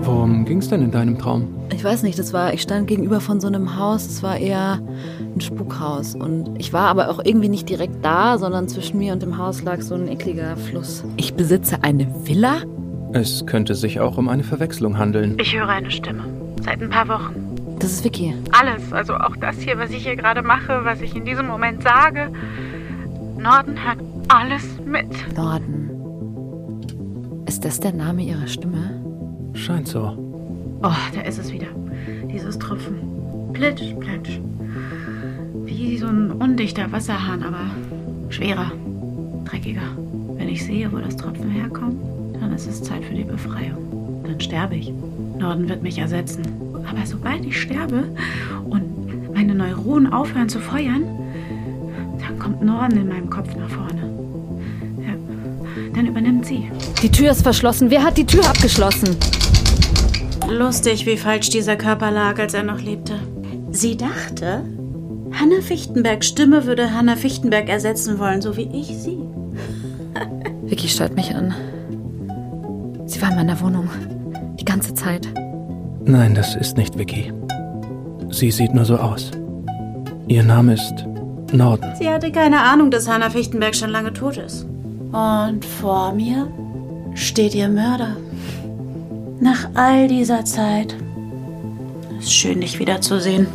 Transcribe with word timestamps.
Worum 0.00 0.44
ging's 0.44 0.68
denn 0.68 0.82
in 0.82 0.90
deinem 0.90 1.18
Traum? 1.18 1.48
Ich 1.72 1.84
weiß 1.84 2.02
nicht, 2.02 2.18
das 2.18 2.32
war, 2.32 2.52
ich 2.52 2.62
stand 2.62 2.86
gegenüber 2.86 3.20
von 3.20 3.40
so 3.40 3.46
einem 3.46 3.76
Haus, 3.76 4.06
es 4.06 4.22
war 4.22 4.36
eher 4.36 4.80
ein 5.34 5.40
Spukhaus. 5.40 6.14
Und 6.14 6.58
ich 6.58 6.72
war 6.72 6.88
aber 6.88 7.08
auch 7.08 7.24
irgendwie 7.24 7.48
nicht 7.48 7.68
direkt 7.68 8.04
da, 8.04 8.38
sondern 8.38 8.68
zwischen 8.68 8.98
mir 8.98 9.12
und 9.12 9.22
dem 9.22 9.38
Haus 9.38 9.62
lag 9.62 9.80
so 9.80 9.94
ein 9.94 10.08
ekliger 10.08 10.56
Fluss. 10.56 11.04
Ich 11.16 11.34
besitze 11.34 11.82
eine 11.82 12.06
Villa? 12.26 12.62
Es 13.12 13.46
könnte 13.46 13.74
sich 13.74 14.00
auch 14.00 14.18
um 14.18 14.28
eine 14.28 14.42
Verwechslung 14.42 14.98
handeln. 14.98 15.36
Ich 15.40 15.56
höre 15.56 15.68
eine 15.68 15.90
Stimme. 15.90 16.24
Seit 16.62 16.80
ein 16.80 16.90
paar 16.90 17.08
Wochen. 17.08 17.34
Das 17.78 17.90
ist 17.90 18.04
Vicky. 18.04 18.34
Alles, 18.52 18.92
also 18.92 19.14
auch 19.14 19.36
das 19.36 19.58
hier, 19.58 19.78
was 19.78 19.90
ich 19.90 20.04
hier 20.04 20.16
gerade 20.16 20.42
mache, 20.42 20.84
was 20.84 21.00
ich 21.00 21.16
in 21.16 21.24
diesem 21.24 21.46
Moment 21.46 21.82
sage. 21.82 22.30
Norden 23.38 23.76
hört 23.84 23.98
alles 24.28 24.62
mit. 24.86 25.36
Norden. 25.36 25.91
Ist 27.62 27.78
das 27.78 27.78
der 27.78 27.92
Name 27.92 28.22
ihrer 28.24 28.48
Stimme? 28.48 28.90
Scheint 29.54 29.86
so. 29.86 30.18
Oh, 30.82 30.90
da 31.14 31.20
ist 31.20 31.38
es 31.38 31.52
wieder. 31.52 31.68
Dieses 32.24 32.58
Tropfen. 32.58 32.96
Plitsch, 33.52 33.94
plitsch. 34.00 34.40
Wie 35.64 35.96
so 35.96 36.08
ein 36.08 36.32
undichter 36.32 36.90
Wasserhahn, 36.90 37.44
aber 37.44 37.70
schwerer, 38.30 38.72
dreckiger. 39.44 39.96
Wenn 40.34 40.48
ich 40.48 40.64
sehe, 40.64 40.90
wo 40.90 40.98
das 40.98 41.16
Tropfen 41.16 41.50
herkommt, 41.50 42.02
dann 42.40 42.52
ist 42.52 42.66
es 42.66 42.82
Zeit 42.82 43.04
für 43.04 43.14
die 43.14 43.22
Befreiung. 43.22 44.24
Dann 44.24 44.40
sterbe 44.40 44.74
ich. 44.74 44.92
Norden 45.38 45.68
wird 45.68 45.84
mich 45.84 45.98
ersetzen. 45.98 46.42
Aber 46.90 47.06
sobald 47.06 47.46
ich 47.46 47.60
sterbe 47.60 48.08
und 48.68 49.32
meine 49.34 49.54
Neuronen 49.54 50.12
aufhören 50.12 50.48
zu 50.48 50.58
feuern, 50.58 51.04
dann 52.26 52.40
kommt 52.40 52.60
Norden 52.60 52.96
in 52.96 53.08
meinem 53.08 53.30
Kopf 53.30 53.54
nach 53.54 53.70
vorne. 53.70 54.21
Übernimmt 56.12 56.44
sie. 56.44 56.70
Die 57.00 57.10
Tür 57.10 57.30
ist 57.30 57.40
verschlossen. 57.40 57.88
Wer 57.88 58.04
hat 58.04 58.18
die 58.18 58.26
Tür 58.26 58.46
abgeschlossen? 58.46 59.16
Lustig, 60.46 61.06
wie 61.06 61.16
falsch 61.16 61.48
dieser 61.48 61.76
Körper 61.76 62.10
lag, 62.10 62.38
als 62.38 62.52
er 62.52 62.64
noch 62.64 62.82
lebte. 62.82 63.14
Sie 63.70 63.96
dachte, 63.96 64.62
Hanna 65.32 65.62
Fichtenbergs 65.62 66.26
Stimme 66.26 66.66
würde 66.66 66.92
Hanna 66.92 67.16
Fichtenberg 67.16 67.70
ersetzen 67.70 68.18
wollen, 68.18 68.42
so 68.42 68.58
wie 68.58 68.68
ich 68.78 68.88
sie. 68.88 69.20
Vicky 70.64 70.86
starrt 70.86 71.16
mich 71.16 71.34
an. 71.34 71.54
Sie 73.06 73.22
war 73.22 73.30
in 73.30 73.36
meiner 73.36 73.58
Wohnung. 73.62 73.88
Die 74.60 74.66
ganze 74.66 74.92
Zeit. 74.92 75.26
Nein, 76.04 76.34
das 76.34 76.54
ist 76.56 76.76
nicht 76.76 76.98
Vicky. 76.98 77.32
Sie 78.28 78.50
sieht 78.50 78.74
nur 78.74 78.84
so 78.84 78.98
aus. 78.98 79.30
Ihr 80.28 80.42
Name 80.42 80.74
ist 80.74 81.06
Norden. 81.54 81.90
Sie 81.98 82.10
hatte 82.10 82.30
keine 82.30 82.60
Ahnung, 82.60 82.90
dass 82.90 83.08
Hanna 83.08 83.30
Fichtenberg 83.30 83.74
schon 83.74 83.88
lange 83.88 84.12
tot 84.12 84.36
ist. 84.36 84.66
Und 85.12 85.62
vor 85.66 86.12
mir 86.12 86.50
steht 87.14 87.54
ihr 87.54 87.68
Mörder. 87.68 88.16
Nach 89.40 89.68
all 89.74 90.08
dieser 90.08 90.46
Zeit. 90.46 90.96
Ist 92.18 92.32
schön, 92.32 92.62
dich 92.62 92.78
wiederzusehen. 92.78 93.46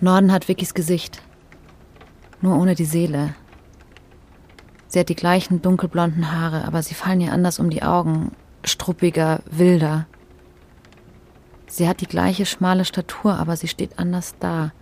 Norden 0.00 0.32
hat 0.32 0.48
Vickys 0.48 0.74
Gesicht. 0.74 1.22
Nur 2.40 2.58
ohne 2.58 2.74
die 2.74 2.84
Seele. 2.84 3.34
Sie 4.88 4.98
hat 4.98 5.08
die 5.10 5.14
gleichen 5.14 5.62
dunkelblonden 5.62 6.32
Haare, 6.32 6.64
aber 6.64 6.82
sie 6.82 6.94
fallen 6.94 7.20
ihr 7.20 7.32
anders 7.32 7.60
um 7.60 7.70
die 7.70 7.82
Augen. 7.82 8.32
Struppiger, 8.64 9.40
wilder. 9.50 10.06
Sie 11.68 11.88
hat 11.88 12.00
die 12.00 12.06
gleiche 12.06 12.46
schmale 12.46 12.84
Statur, 12.84 13.34
aber 13.34 13.56
sie 13.56 13.68
steht 13.68 13.98
anders 13.98 14.34
da. 14.40 14.72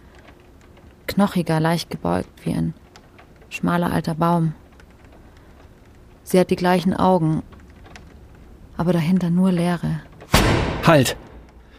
Knochiger, 1.06 1.60
leicht 1.60 1.90
gebeugt 1.90 2.28
wie 2.44 2.52
ein 2.52 2.74
schmaler 3.48 3.92
alter 3.92 4.14
Baum. 4.14 4.54
Sie 6.24 6.38
hat 6.38 6.50
die 6.50 6.56
gleichen 6.56 6.94
Augen, 6.94 7.42
aber 8.76 8.92
dahinter 8.92 9.30
nur 9.30 9.52
Leere. 9.52 10.00
Halt! 10.84 11.16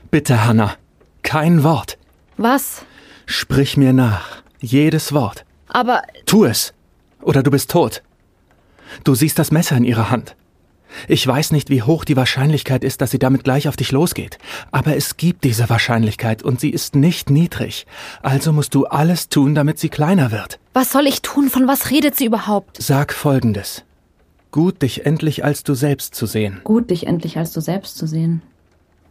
Bitte, 0.10 0.46
Hannah. 0.46 0.76
Kein 1.22 1.64
Wort. 1.64 1.98
Was? 2.38 2.86
Sprich 3.26 3.76
mir 3.76 3.92
nach. 3.92 4.42
Jedes 4.60 5.12
Wort. 5.14 5.46
Aber 5.68 6.02
Tu 6.26 6.46
es. 6.46 6.74
Oder 7.22 7.44
du 7.44 7.52
bist 7.52 7.70
tot. 7.70 8.02
Du 9.04 9.16
siehst 9.16 9.38
das 9.38 9.52
Messer 9.52 9.76
in 9.76 9.84
ihrer 9.84 10.10
Hand. 10.10 10.36
Ich 11.08 11.26
weiß 11.26 11.52
nicht, 11.52 11.70
wie 11.70 11.84
hoch 11.84 12.06
die 12.06 12.16
Wahrscheinlichkeit 12.18 12.84
ist, 12.84 13.02
dass 13.02 13.12
sie 13.12 13.20
damit 13.20 13.44
gleich 13.44 13.68
auf 13.68 13.76
dich 13.78 13.92
losgeht. 13.92 14.38
Aber 14.72 14.96
es 14.96 15.18
gibt 15.18 15.44
diese 15.44 15.70
Wahrscheinlichkeit 15.70 16.44
und 16.44 16.60
sie 16.60 16.70
ist 16.70 16.96
nicht 16.96 17.30
niedrig. 17.30 17.86
Also 18.22 18.52
musst 18.54 18.76
du 18.76 18.86
alles 18.86 19.30
tun, 19.30 19.56
damit 19.56 19.80
sie 19.80 19.90
kleiner 19.90 20.32
wird. 20.32 20.60
was 20.74 20.92
soll 20.92 21.08
ich 21.08 21.22
tun? 21.22 21.50
Von 21.50 21.68
was 21.68 21.90
redet 21.92 22.16
sie 22.16 22.26
überhaupt? 22.26 22.78
Sag 22.82 23.14
Folgendes. 23.14 23.84
Gut, 24.52 24.82
dich 24.82 25.06
endlich 25.06 25.44
als 25.44 25.64
du 25.64 25.74
selbst 25.74 26.16
zu 26.16 26.26
sehen. 26.26 26.62
Gut, 26.64 26.90
dich 26.90 27.06
endlich 27.08 27.38
als 27.38 27.52
du 27.52 27.62
selbst 27.62 27.98
zu 27.98 28.08
sehen. 28.08 28.42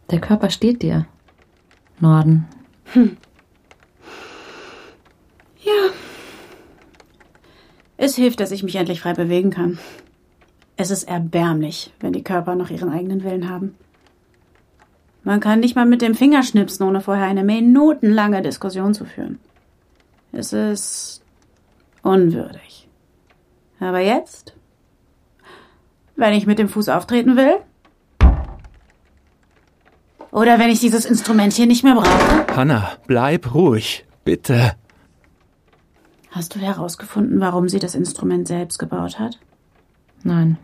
Der 0.09 0.19
Körper 0.19 0.49
steht 0.49 0.81
dir. 0.81 1.05
Norden. 1.99 2.45
Ja. 5.63 5.89
Es 7.97 8.15
hilft, 8.15 8.39
dass 8.39 8.51
ich 8.51 8.63
mich 8.63 8.75
endlich 8.75 9.01
frei 9.01 9.13
bewegen 9.13 9.49
kann. 9.49 9.79
Es 10.79 10.91
ist 10.91 11.03
erbärmlich, 11.03 11.91
wenn 11.99 12.13
die 12.13 12.23
Körper 12.23 12.53
noch 12.53 12.69
ihren 12.69 12.89
eigenen 12.89 13.23
Willen 13.23 13.49
haben. 13.49 13.75
Man 15.23 15.39
kann 15.39 15.59
nicht 15.59 15.75
mal 15.75 15.87
mit 15.87 16.03
dem 16.03 16.13
Finger 16.13 16.43
schnipsen, 16.43 16.85
ohne 16.85 17.01
vorher 17.01 17.25
eine 17.25 17.43
minutenlange 17.43 18.43
Diskussion 18.43 18.93
zu 18.93 19.03
führen. 19.03 19.39
Es 20.31 20.53
ist 20.53 21.23
unwürdig. 22.03 22.87
Aber 23.79 23.99
jetzt, 23.99 24.53
wenn 26.15 26.33
ich 26.33 26.45
mit 26.45 26.59
dem 26.59 26.69
Fuß 26.69 26.89
auftreten 26.89 27.35
will, 27.35 27.57
oder 30.31 30.59
wenn 30.59 30.69
ich 30.69 30.79
dieses 30.79 31.05
Instrument 31.05 31.53
hier 31.53 31.65
nicht 31.65 31.83
mehr 31.83 31.95
brauche, 31.95 32.55
Hannah, 32.55 32.91
bleib 33.07 33.53
ruhig. 33.55 34.05
Bitte. 34.23 34.73
hast 36.29 36.53
du 36.53 36.59
herausgefunden, 36.59 37.39
warum 37.39 37.67
sie 37.67 37.79
das 37.79 37.95
Instrument 37.95 38.47
selbst 38.47 38.77
gebaut 38.77 39.19
hat? 39.19 39.39
Nein. 40.23 40.57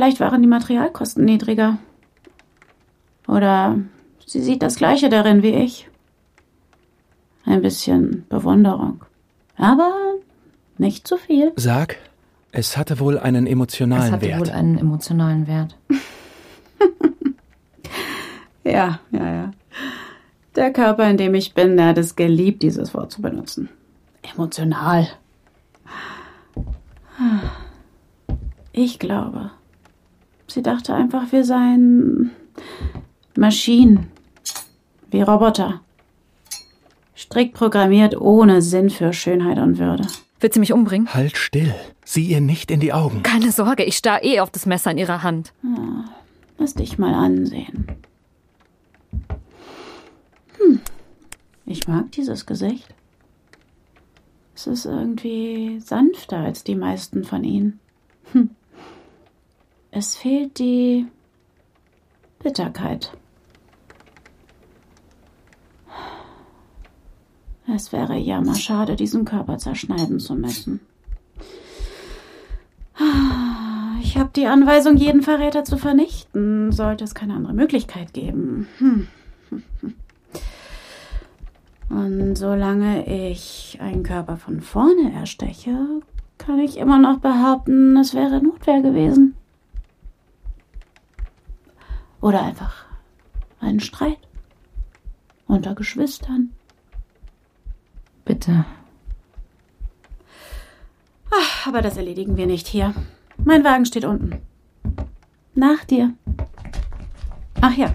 Vielleicht 0.00 0.18
waren 0.20 0.40
die 0.40 0.48
Materialkosten 0.48 1.26
niedriger. 1.26 1.76
Oder 3.28 3.76
sie 4.24 4.40
sieht 4.40 4.62
das 4.62 4.76
Gleiche 4.76 5.10
darin 5.10 5.42
wie 5.42 5.50
ich. 5.50 5.90
Ein 7.44 7.60
bisschen 7.60 8.24
Bewunderung. 8.30 9.04
Aber 9.58 9.92
nicht 10.78 11.06
zu 11.06 11.18
viel. 11.18 11.52
Sag, 11.56 11.98
es 12.50 12.78
hatte 12.78 12.98
wohl 12.98 13.18
einen 13.18 13.44
Es 13.46 13.52
emotionalen 13.52 14.10
hatte 14.10 14.24
Wert. 14.26 14.40
wohl 14.40 14.48
einen 14.50 14.78
emotionalen 14.78 15.46
Wert. 15.46 15.76
Ja, 18.64 19.00
ja, 19.10 19.32
ja. 19.34 19.50
Der 20.56 20.72
Körper, 20.72 21.10
in 21.10 21.18
dem 21.18 21.34
ich 21.34 21.52
bin, 21.52 21.76
der 21.76 21.88
hat 21.88 21.98
es 21.98 22.16
geliebt, 22.16 22.62
dieses 22.62 22.94
Wort 22.94 23.12
zu 23.12 23.20
benutzen. 23.20 23.68
Emotional. 24.34 25.08
Ich 28.72 28.98
glaube, 28.98 29.50
sie 30.52 30.62
dachte 30.62 30.94
einfach, 30.94 31.32
wir 31.32 31.44
seien 31.44 32.30
Maschinen, 33.36 34.08
wie 35.10 35.22
Roboter. 35.22 35.80
Strikt 37.16 37.54
programmiert, 37.54 38.20
ohne 38.20 38.62
Sinn 38.62 38.90
für 38.90 39.12
Schönheit 39.12 39.58
und 39.58 39.78
Würde. 39.78 40.06
Wird 40.40 40.54
sie 40.54 40.60
mich 40.60 40.72
umbringen? 40.72 41.12
Halt 41.12 41.36
still. 41.36 41.74
Sieh 42.04 42.26
ihr 42.26 42.40
nicht 42.40 42.70
in 42.70 42.80
die 42.80 42.92
Augen. 42.92 43.22
Keine 43.22 43.52
Sorge, 43.52 43.84
ich 43.84 43.96
starr 43.96 44.24
eh 44.24 44.40
auf 44.40 44.50
das 44.50 44.66
Messer 44.66 44.90
in 44.90 44.98
ihrer 44.98 45.22
Hand. 45.22 45.52
Lass 46.58 46.74
dich 46.74 46.98
mal 46.98 47.14
ansehen. 47.14 47.86
Hm. 50.58 50.80
Ich 51.66 51.86
mag 51.86 52.10
dieses 52.12 52.46
Gesicht. 52.46 52.88
Es 54.54 54.66
ist 54.66 54.86
irgendwie 54.86 55.80
sanfter 55.80 56.38
als 56.38 56.64
die 56.64 56.74
meisten 56.74 57.24
von 57.24 57.44
ihnen. 57.44 57.80
Hm. 58.32 58.50
Es 59.92 60.16
fehlt 60.16 60.58
die 60.58 61.06
Bitterkeit. 62.42 63.12
Es 67.74 67.92
wäre 67.92 68.16
jammerschade, 68.16 68.96
diesen 68.96 69.24
Körper 69.24 69.58
zerschneiden 69.58 70.18
zu 70.20 70.34
müssen. 70.34 70.80
Ich 74.02 74.16
habe 74.16 74.30
die 74.34 74.46
Anweisung, 74.46 74.96
jeden 74.96 75.22
Verräter 75.22 75.64
zu 75.64 75.76
vernichten, 75.76 76.72
sollte 76.72 77.04
es 77.04 77.14
keine 77.14 77.34
andere 77.34 77.54
Möglichkeit 77.54 78.12
geben. 78.12 78.68
Hm. 78.78 79.08
Und 81.88 82.36
solange 82.36 83.06
ich 83.30 83.78
einen 83.80 84.02
Körper 84.02 84.36
von 84.36 84.60
vorne 84.60 85.12
ersteche, 85.12 86.00
kann 86.38 86.58
ich 86.60 86.76
immer 86.76 86.98
noch 86.98 87.18
behaupten, 87.18 87.96
es 87.96 88.14
wäre 88.14 88.42
Notwehr 88.42 88.80
gewesen. 88.82 89.34
Oder 92.20 92.42
einfach 92.42 92.84
ein 93.60 93.80
Streit 93.80 94.18
unter 95.46 95.74
Geschwistern. 95.74 96.50
Bitte. 98.24 98.64
aber 101.66 101.82
das 101.82 101.96
erledigen 101.96 102.36
wir 102.36 102.46
nicht 102.46 102.66
hier. 102.66 102.94
Mein 103.44 103.64
Wagen 103.64 103.86
steht 103.86 104.04
unten. 104.04 104.40
Nach 105.54 105.84
dir. 105.84 106.14
Ach 107.60 107.76
ja, 107.76 107.92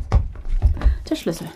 der 1.09 1.15
Schlüssel. 1.15 1.47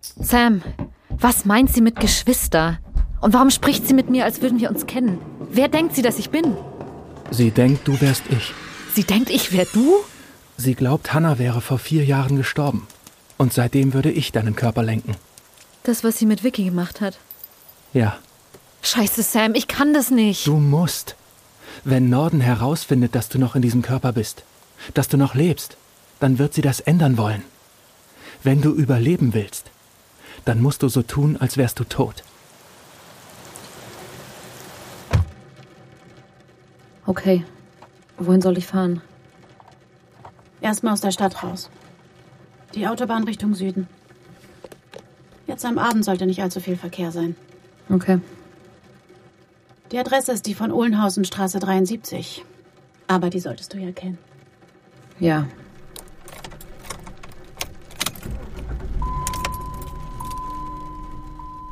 Sam, 0.00 0.62
was 1.10 1.44
meint 1.44 1.72
sie 1.72 1.80
mit 1.80 1.96
Geschwister? 2.00 2.78
Und 3.20 3.34
warum 3.34 3.50
spricht 3.50 3.86
sie 3.86 3.94
mit 3.94 4.10
mir, 4.10 4.24
als 4.24 4.42
würden 4.42 4.60
wir 4.60 4.70
uns 4.70 4.86
kennen? 4.86 5.18
Wer 5.50 5.68
denkt 5.68 5.94
sie, 5.94 6.02
dass 6.02 6.18
ich 6.18 6.30
bin? 6.30 6.56
Sie 7.30 7.50
denkt, 7.50 7.86
du 7.86 8.00
wärst 8.00 8.24
ich. 8.30 8.52
Sie 8.94 9.04
denkt, 9.04 9.30
ich 9.30 9.52
wär 9.52 9.66
du? 9.72 9.96
Sie 10.58 10.74
glaubt, 10.74 11.14
Hannah 11.14 11.38
wäre 11.38 11.62
vor 11.62 11.78
vier 11.78 12.04
Jahren 12.04 12.36
gestorben. 12.36 12.86
Und 13.38 13.54
seitdem 13.54 13.94
würde 13.94 14.10
ich 14.10 14.32
deinen 14.32 14.54
Körper 14.56 14.82
lenken. 14.82 15.14
Das, 15.84 16.04
was 16.04 16.18
sie 16.18 16.26
mit 16.26 16.44
Vicky 16.44 16.64
gemacht 16.64 17.00
hat. 17.00 17.18
Ja, 17.94 18.18
Scheiße, 18.82 19.22
Sam, 19.22 19.54
ich 19.54 19.68
kann 19.68 19.92
das 19.92 20.10
nicht. 20.10 20.46
du 20.46 20.56
musst. 20.56 21.16
Wenn 21.84 22.08
Norden 22.08 22.40
herausfindet, 22.40 23.14
dass 23.14 23.28
du 23.28 23.38
noch 23.38 23.54
in 23.54 23.62
diesem 23.62 23.82
Körper 23.82 24.12
bist, 24.12 24.44
dass 24.94 25.08
du 25.08 25.16
noch 25.16 25.34
lebst, 25.34 25.76
dann 26.20 26.38
wird 26.38 26.54
sie 26.54 26.62
das 26.62 26.80
ändern 26.80 27.18
wollen. 27.18 27.42
Wenn 28.42 28.60
du 28.60 28.72
überleben 28.72 29.34
willst, 29.34 29.70
dann 30.44 30.60
musst 30.62 30.82
du 30.82 30.88
so 30.88 31.02
tun, 31.02 31.36
als 31.38 31.56
wärst 31.56 31.78
du 31.78 31.84
tot. 31.84 32.22
Okay. 37.06 37.44
Wohin 38.18 38.42
soll 38.42 38.58
ich 38.58 38.66
fahren? 38.66 39.00
Erstmal 40.68 40.92
aus 40.92 41.00
der 41.00 41.12
Stadt 41.12 41.42
raus. 41.42 41.70
Die 42.74 42.86
Autobahn 42.86 43.24
Richtung 43.24 43.54
Süden. 43.54 43.88
Jetzt 45.46 45.64
am 45.64 45.78
Abend 45.78 46.04
sollte 46.04 46.26
nicht 46.26 46.42
allzu 46.42 46.60
viel 46.60 46.76
Verkehr 46.76 47.10
sein. 47.10 47.36
Okay. 47.88 48.20
Die 49.90 49.98
Adresse 49.98 50.32
ist 50.32 50.44
die 50.44 50.52
von 50.52 50.70
Uhlenhausenstraße 50.70 51.58
73. 51.58 52.44
Aber 53.06 53.30
die 53.30 53.40
solltest 53.40 53.72
du 53.72 53.78
ja 53.78 53.92
kennen. 53.92 54.18
Ja. 55.18 55.46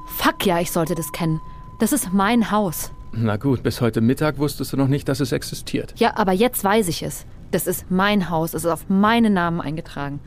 Fuck 0.07 0.47
ja, 0.47 0.59
ich 0.61 0.73
sollte 0.73 0.95
das 0.95 1.13
kennen. 1.13 1.43
Das 1.81 1.93
ist 1.93 2.15
mein 2.15 2.51
Haus. 2.51 2.93
Na 3.13 3.37
gut, 3.37 3.63
bis 3.63 3.83
heute 3.83 4.01
Mittag 4.01 4.39
wusstest 4.39 4.73
du 4.73 4.79
noch 4.79 4.89
nicht, 4.89 5.07
dass 5.07 5.21
es 5.21 5.33
existiert. 5.33 5.93
Ja, 5.99 6.17
aber 6.17 6.33
jetzt 6.33 6.65
weiß 6.65 6.89
ich 6.89 7.03
es. 7.03 7.27
Das 7.51 7.67
ist 7.67 7.91
mein 7.91 8.29
Haus. 8.31 8.55
Es 8.55 8.65
ist 8.65 8.71
auf 8.71 8.89
meinen 8.89 9.33
Namen 9.35 9.61
eingetragen. 9.61 10.21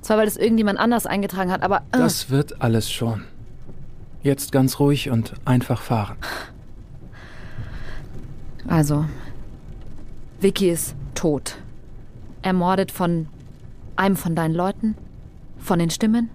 Zwar, 0.00 0.18
weil 0.18 0.26
es 0.28 0.36
irgendjemand 0.36 0.78
anders 0.78 1.06
eingetragen 1.06 1.50
hat, 1.50 1.62
aber. 1.62 1.78
äh, 1.92 1.98
Das 1.98 2.30
wird 2.30 2.60
alles 2.60 2.90
schon. 2.90 3.24
Jetzt 4.22 4.52
ganz 4.52 4.78
ruhig 4.80 5.10
und 5.10 5.34
einfach 5.44 5.80
fahren. 5.80 6.16
Also, 8.68 9.04
Vicky 10.40 10.70
ist 10.70 10.94
tot. 11.14 11.56
Ermordet 12.42 12.90
von 12.92 13.28
einem 13.96 14.16
von 14.16 14.34
deinen 14.34 14.54
Leuten? 14.54 14.96
Von 15.58 15.78
den 15.78 15.90
Stimmen? 15.90 16.28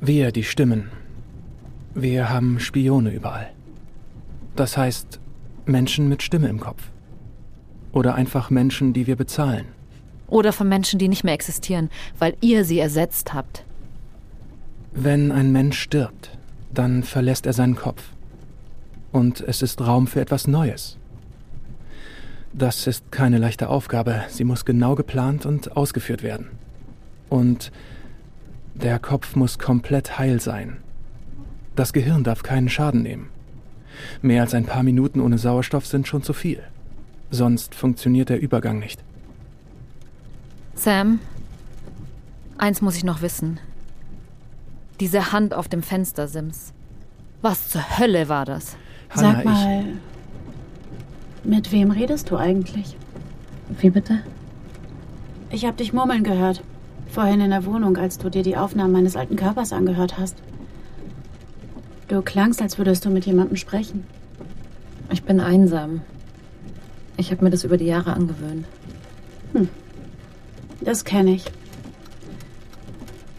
Wir, 0.00 0.30
die 0.32 0.44
Stimmen. 0.44 0.90
Wir 1.94 2.28
haben 2.28 2.60
Spione 2.60 3.10
überall. 3.10 3.50
Das 4.54 4.76
heißt, 4.76 5.20
Menschen 5.64 6.08
mit 6.08 6.22
Stimme 6.22 6.48
im 6.48 6.60
Kopf. 6.60 6.90
Oder 7.92 8.14
einfach 8.14 8.50
Menschen, 8.50 8.92
die 8.92 9.06
wir 9.06 9.16
bezahlen. 9.16 9.66
Oder 10.28 10.52
von 10.52 10.68
Menschen, 10.68 10.98
die 10.98 11.08
nicht 11.08 11.24
mehr 11.24 11.34
existieren, 11.34 11.90
weil 12.18 12.36
ihr 12.40 12.64
sie 12.64 12.78
ersetzt 12.78 13.32
habt. 13.32 13.64
Wenn 14.92 15.30
ein 15.30 15.52
Mensch 15.52 15.78
stirbt, 15.78 16.30
dann 16.72 17.02
verlässt 17.02 17.46
er 17.46 17.52
seinen 17.52 17.76
Kopf. 17.76 18.02
Und 19.12 19.40
es 19.40 19.62
ist 19.62 19.80
Raum 19.80 20.06
für 20.06 20.20
etwas 20.20 20.46
Neues. 20.46 20.98
Das 22.52 22.86
ist 22.86 23.12
keine 23.12 23.38
leichte 23.38 23.68
Aufgabe. 23.68 24.24
Sie 24.28 24.44
muss 24.44 24.64
genau 24.64 24.94
geplant 24.94 25.46
und 25.46 25.76
ausgeführt 25.76 26.22
werden. 26.22 26.48
Und 27.28 27.70
der 28.74 28.98
Kopf 28.98 29.36
muss 29.36 29.58
komplett 29.58 30.18
heil 30.18 30.40
sein. 30.40 30.78
Das 31.76 31.92
Gehirn 31.92 32.24
darf 32.24 32.42
keinen 32.42 32.68
Schaden 32.68 33.02
nehmen. 33.02 33.28
Mehr 34.22 34.42
als 34.42 34.54
ein 34.54 34.64
paar 34.64 34.82
Minuten 34.82 35.20
ohne 35.20 35.38
Sauerstoff 35.38 35.86
sind 35.86 36.08
schon 36.08 36.22
zu 36.22 36.32
viel. 36.32 36.62
Sonst 37.30 37.74
funktioniert 37.74 38.28
der 38.28 38.40
Übergang 38.40 38.78
nicht. 38.78 39.02
Sam, 40.74 41.18
eins 42.58 42.82
muss 42.82 42.96
ich 42.96 43.04
noch 43.04 43.22
wissen. 43.22 43.58
Diese 45.00 45.32
Hand 45.32 45.54
auf 45.54 45.68
dem 45.68 45.82
Fenstersims. 45.82 46.72
Was 47.42 47.68
zur 47.68 47.98
Hölle 47.98 48.28
war 48.28 48.44
das? 48.44 48.76
Hanna, 49.10 49.32
Sag 49.32 49.44
mal, 49.44 49.84
mit 51.44 51.70
wem 51.70 51.90
redest 51.90 52.30
du 52.30 52.36
eigentlich? 52.36 52.96
Wie 53.80 53.90
bitte? 53.90 54.20
Ich 55.50 55.64
habe 55.64 55.76
dich 55.76 55.92
murmeln 55.92 56.24
gehört. 56.24 56.62
Vorhin 57.08 57.40
in 57.40 57.50
der 57.50 57.64
Wohnung, 57.64 57.96
als 57.96 58.18
du 58.18 58.30
dir 58.30 58.42
die 58.42 58.56
Aufnahmen 58.56 58.92
meines 58.92 59.16
alten 59.16 59.36
Körpers 59.36 59.72
angehört 59.72 60.18
hast. 60.18 60.36
Du 62.08 62.20
klangst, 62.22 62.60
als 62.62 62.78
würdest 62.78 63.04
du 63.04 63.10
mit 63.10 63.26
jemandem 63.26 63.56
sprechen. 63.56 64.04
Ich 65.10 65.22
bin 65.22 65.40
einsam. 65.40 66.02
Ich 67.16 67.30
habe 67.30 67.44
mir 67.44 67.50
das 67.50 67.64
über 67.64 67.76
die 67.76 67.86
Jahre 67.86 68.12
angewöhnt. 68.12 68.66
Das 70.80 71.04
kenne 71.04 71.34
ich. 71.34 71.44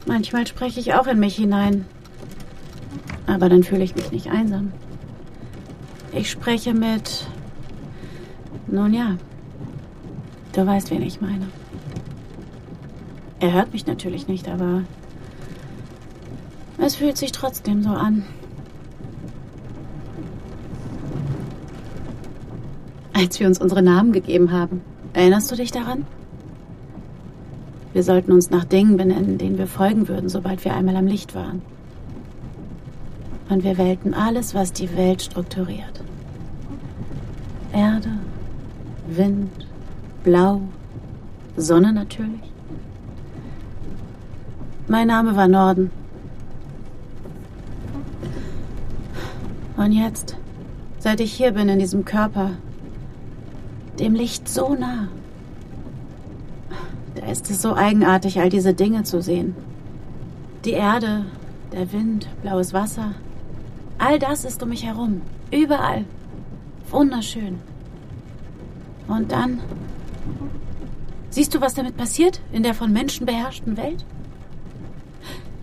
Manchmal 0.06 0.48
spreche 0.48 0.80
ich 0.80 0.94
auch 0.94 1.08
in 1.08 1.20
mich 1.20 1.36
hinein. 1.36 1.86
Aber 3.28 3.50
dann 3.50 3.64
fühle 3.64 3.84
ich 3.84 3.96
mich 3.96 4.12
nicht 4.12 4.32
einsam. 4.32 4.72
Ich 6.14 6.32
spreche 6.32 6.74
mit. 6.74 7.28
Nun 8.68 8.94
ja. 8.94 9.18
Du 10.54 10.66
weißt, 10.66 10.90
wen 10.92 11.04
ich 11.04 11.22
meine. 11.22 11.48
Er 13.40 13.54
hört 13.54 13.74
mich 13.74 13.86
natürlich 13.86 14.28
nicht, 14.28 14.48
aber. 14.48 14.84
Es 16.80 16.96
fühlt 16.96 17.18
sich 17.18 17.32
trotzdem 17.32 17.84
so 17.84 17.90
an. 17.90 18.26
Als 23.18 23.40
wir 23.40 23.48
uns 23.48 23.60
unsere 23.60 23.82
Namen 23.82 24.12
gegeben 24.12 24.52
haben. 24.52 24.82
Erinnerst 25.14 25.52
du 25.52 25.56
dich 25.56 25.72
daran? 25.72 26.06
Wir 27.92 28.04
sollten 28.04 28.32
uns 28.32 28.52
nach 28.52 28.64
Dingen 28.64 28.96
benennen, 28.96 29.40
denen 29.40 29.58
wir 29.58 29.66
folgen 29.66 30.08
würden, 30.08 30.30
sobald 30.30 30.64
wir 30.64 30.76
einmal 30.76 30.96
am 30.96 31.08
Licht 31.08 31.34
waren. 31.34 31.64
Und 33.50 33.64
wir 33.64 33.80
wählten 33.80 34.14
alles, 34.14 34.54
was 34.54 34.72
die 34.72 34.96
Welt 34.96 35.24
strukturiert. 35.24 36.04
Erde, 37.74 38.12
Wind, 39.08 39.50
Blau, 40.24 40.62
Sonne 41.56 41.94
natürlich. 41.94 42.52
Mein 44.88 45.08
Name 45.08 45.36
war 45.36 45.48
Norden. 45.48 45.90
Und 49.76 49.92
jetzt, 49.92 50.38
seit 51.00 51.20
ich 51.20 51.34
hier 51.34 51.54
bin 51.54 51.68
in 51.68 51.80
diesem 51.80 52.06
Körper, 52.06 52.52
dem 54.00 54.14
Licht 54.14 54.48
so 54.48 54.76
nah, 54.76 55.08
da 57.20 57.26
ist 57.26 57.50
es 57.50 57.62
so 57.62 57.74
eigenartig, 57.74 58.40
all 58.40 58.50
diese 58.50 58.74
Dinge 58.74 59.04
zu 59.04 59.22
sehen. 59.22 59.56
Die 60.66 60.72
Erde, 60.72 61.26
der 61.72 61.92
Wind, 61.92 62.28
blaues 62.44 62.74
Wasser. 62.74 63.16
All 63.98 64.20
das 64.20 64.46
ist 64.46 64.62
um 64.62 64.70
mich 64.70 64.86
herum. 64.86 65.22
Überall. 65.52 66.06
Wunderschön. 66.92 67.60
Und 69.08 69.32
dann. 69.32 69.60
Siehst 71.32 71.56
du, 71.56 71.62
was 71.62 71.74
damit 71.74 71.98
passiert 71.98 72.40
in 72.52 72.64
der 72.64 72.76
von 72.76 72.94
Menschen 72.94 73.26
beherrschten 73.26 73.78
Welt? 73.78 74.06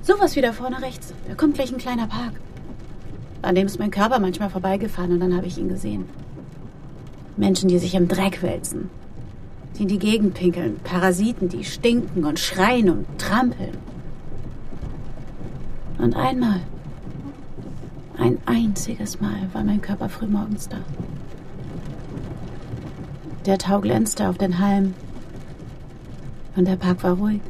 Sowas 0.03 0.35
wie 0.35 0.41
da 0.41 0.53
vorne 0.53 0.83
rechts. 0.83 1.15
Da 1.29 1.35
kommt 1.35 1.55
gleich 1.55 1.73
ein 1.73 1.79
kleiner 1.79 2.09
Park. 2.09 2.41
An 3.43 3.55
dem 3.55 3.67
ist 3.67 3.79
mein 3.79 3.91
Körper 3.91 4.19
manchmal 4.19 4.51
vorbeigefahren 4.51 5.13
und 5.13 5.21
dann 5.21 5.37
habe 5.37 5.47
ich 5.47 5.59
ihn 5.59 5.69
gesehen. 5.69 6.09
Menschen, 7.37 7.69
die 7.69 7.79
sich 7.79 7.95
im 7.95 8.09
Dreck 8.09 8.43
wälzen, 8.43 8.91
die 9.77 9.83
in 9.83 9.89
die 9.89 9.99
Gegend 9.99 10.35
pinkeln, 10.35 10.77
Parasiten, 10.85 11.49
die 11.49 11.65
stinken 11.65 12.25
und 12.25 12.39
schreien 12.39 12.91
und 12.91 13.07
trampeln. 13.19 13.77
Und 15.99 16.15
einmal, 16.17 16.61
ein 18.19 18.39
einziges 18.47 19.21
Mal 19.21 19.49
war 19.53 19.65
mein 19.65 19.81
Körper 19.81 20.09
frühmorgens 20.09 20.69
da. 20.69 20.79
Der 23.47 23.59
Tau 23.59 23.81
glänzte 23.81 24.29
auf 24.29 24.39
den 24.39 24.59
Halmen 24.59 24.95
und 26.57 26.67
der 26.67 26.77
Park 26.77 27.03
war 27.03 27.15
ruhig 27.15 27.41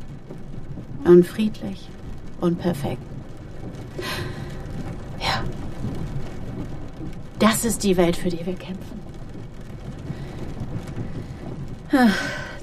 und 1.05 1.27
friedlich 1.27 1.89
und 2.41 2.59
perfekt. 2.59 3.03
Ja, 5.21 5.45
das 7.39 7.65
ist 7.65 7.85
die 7.85 7.97
Welt, 7.97 8.17
für 8.17 8.31
die 8.31 8.45
wir 8.45 8.55
kämpfen. 8.55 8.94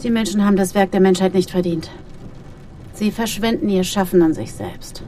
Die 0.04 0.10
Menschen 0.10 0.46
haben 0.46 0.58
das 0.58 0.76
Werk 0.76 0.92
der 0.92 1.00
Menschheit 1.00 1.34
nicht 1.34 1.52
verdient. 1.52 1.90
Sie 2.94 3.12
verschwenden 3.12 3.70
ihr 3.70 3.84
Schaffen 3.84 4.22
an 4.22 4.34
sich 4.34 4.52
selbst. 4.52 5.04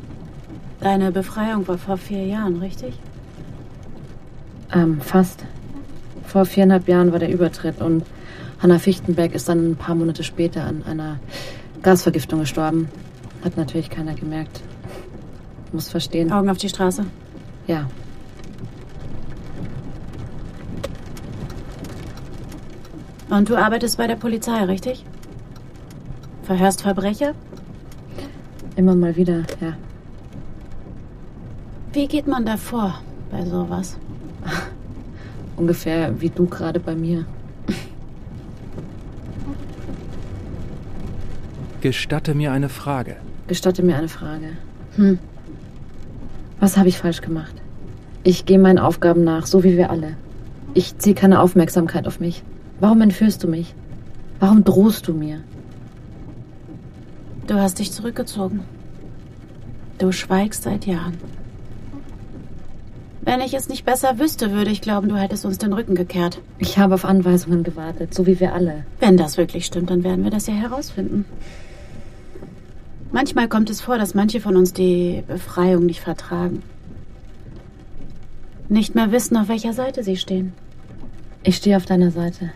Deine 0.79 1.11
Befreiung 1.11 1.67
war 1.67 1.77
vor 1.77 1.97
vier 1.97 2.25
Jahren, 2.25 2.59
richtig? 2.59 2.93
Ähm, 4.73 5.01
fast. 5.01 5.45
Vor 6.25 6.45
viereinhalb 6.45 6.87
Jahren 6.87 7.11
war 7.11 7.19
der 7.19 7.31
Übertritt 7.31 7.81
und 7.81 8.03
Hanna 8.59 8.79
Fichtenberg 8.79 9.33
ist 9.33 9.49
dann 9.49 9.71
ein 9.71 9.75
paar 9.75 9.95
Monate 9.95 10.23
später 10.23 10.63
an 10.63 10.83
einer 10.83 11.19
Gasvergiftung 11.81 12.39
gestorben. 12.39 12.89
Hat 13.43 13.57
natürlich 13.57 13.89
keiner 13.89 14.13
gemerkt. 14.13 14.61
Muss 15.71 15.89
verstehen. 15.89 16.31
Augen 16.31 16.49
auf 16.49 16.57
die 16.57 16.69
Straße. 16.69 17.05
Ja. 17.67 17.87
Und 23.33 23.49
du 23.49 23.55
arbeitest 23.55 23.97
bei 23.97 24.05
der 24.05 24.15
Polizei, 24.15 24.63
richtig? 24.65 25.03
Verhörst 26.43 26.83
Verbrecher? 26.83 27.33
Immer 28.75 28.95
mal 28.95 29.15
wieder, 29.15 29.37
ja. 29.59 29.73
Wie 31.93 32.07
geht 32.07 32.27
man 32.27 32.45
da 32.45 32.57
vor 32.57 33.01
bei 33.31 33.43
sowas? 33.43 33.97
Ungefähr 35.57 36.21
wie 36.21 36.29
du 36.29 36.45
gerade 36.45 36.79
bei 36.79 36.95
mir. 36.95 37.25
Gestatte 41.81 42.35
mir 42.35 42.51
eine 42.51 42.69
Frage. 42.69 43.15
Gestatte 43.47 43.81
mir 43.81 43.97
eine 43.97 44.09
Frage. 44.09 44.49
Hm. 44.95 45.17
Was 46.59 46.77
habe 46.77 46.89
ich 46.89 46.99
falsch 46.99 47.21
gemacht? 47.21 47.55
Ich 48.23 48.45
gehe 48.45 48.59
meinen 48.59 48.77
Aufgaben 48.77 49.23
nach, 49.23 49.47
so 49.47 49.63
wie 49.63 49.75
wir 49.75 49.89
alle. 49.89 50.17
Ich 50.75 50.99
ziehe 50.99 51.15
keine 51.15 51.41
Aufmerksamkeit 51.41 52.05
auf 52.05 52.19
mich. 52.19 52.43
Warum 52.83 52.99
entführst 52.99 53.41
du 53.41 53.47
mich? 53.47 53.73
Warum 54.41 54.65
drohst 54.65 55.07
du 55.07 55.13
mir? 55.13 55.39
Du 57.47 57.53
hast 57.53 57.79
dich 57.79 57.93
zurückgezogen. 57.93 58.59
Du 59.99 60.11
schweigst 60.11 60.63
seit 60.63 60.85
Jahren. 60.85 61.17
Wenn 63.21 63.39
ich 63.39 63.53
es 63.53 63.69
nicht 63.69 63.85
besser 63.85 64.19
wüsste, 64.19 64.51
würde 64.51 64.69
ich 64.69 64.81
glauben, 64.81 65.07
du 65.07 65.15
hättest 65.15 65.45
uns 65.45 65.59
den 65.59 65.71
Rücken 65.71 65.95
gekehrt. 65.95 66.41
Ich 66.57 66.77
habe 66.77 66.95
auf 66.95 67.05
Anweisungen 67.05 67.63
gewartet, 67.63 68.13
so 68.13 68.25
wie 68.25 68.41
wir 68.41 68.53
alle. 68.53 68.83
Wenn 68.99 69.15
das 69.15 69.37
wirklich 69.37 69.65
stimmt, 69.65 69.89
dann 69.89 70.03
werden 70.03 70.25
wir 70.25 70.31
das 70.31 70.47
ja 70.47 70.53
herausfinden. 70.53 71.23
Manchmal 73.13 73.47
kommt 73.47 73.69
es 73.69 73.79
vor, 73.79 73.97
dass 73.97 74.13
manche 74.13 74.41
von 74.41 74.57
uns 74.57 74.73
die 74.73 75.23
Befreiung 75.25 75.85
nicht 75.85 76.01
vertragen. 76.01 76.63
Nicht 78.67 78.93
mehr 78.93 79.13
wissen, 79.13 79.37
auf 79.37 79.47
welcher 79.47 79.71
Seite 79.71 80.03
sie 80.03 80.17
stehen. 80.17 80.51
Ich 81.43 81.55
stehe 81.55 81.77
auf 81.77 81.85
deiner 81.85 82.11
Seite. 82.11 82.51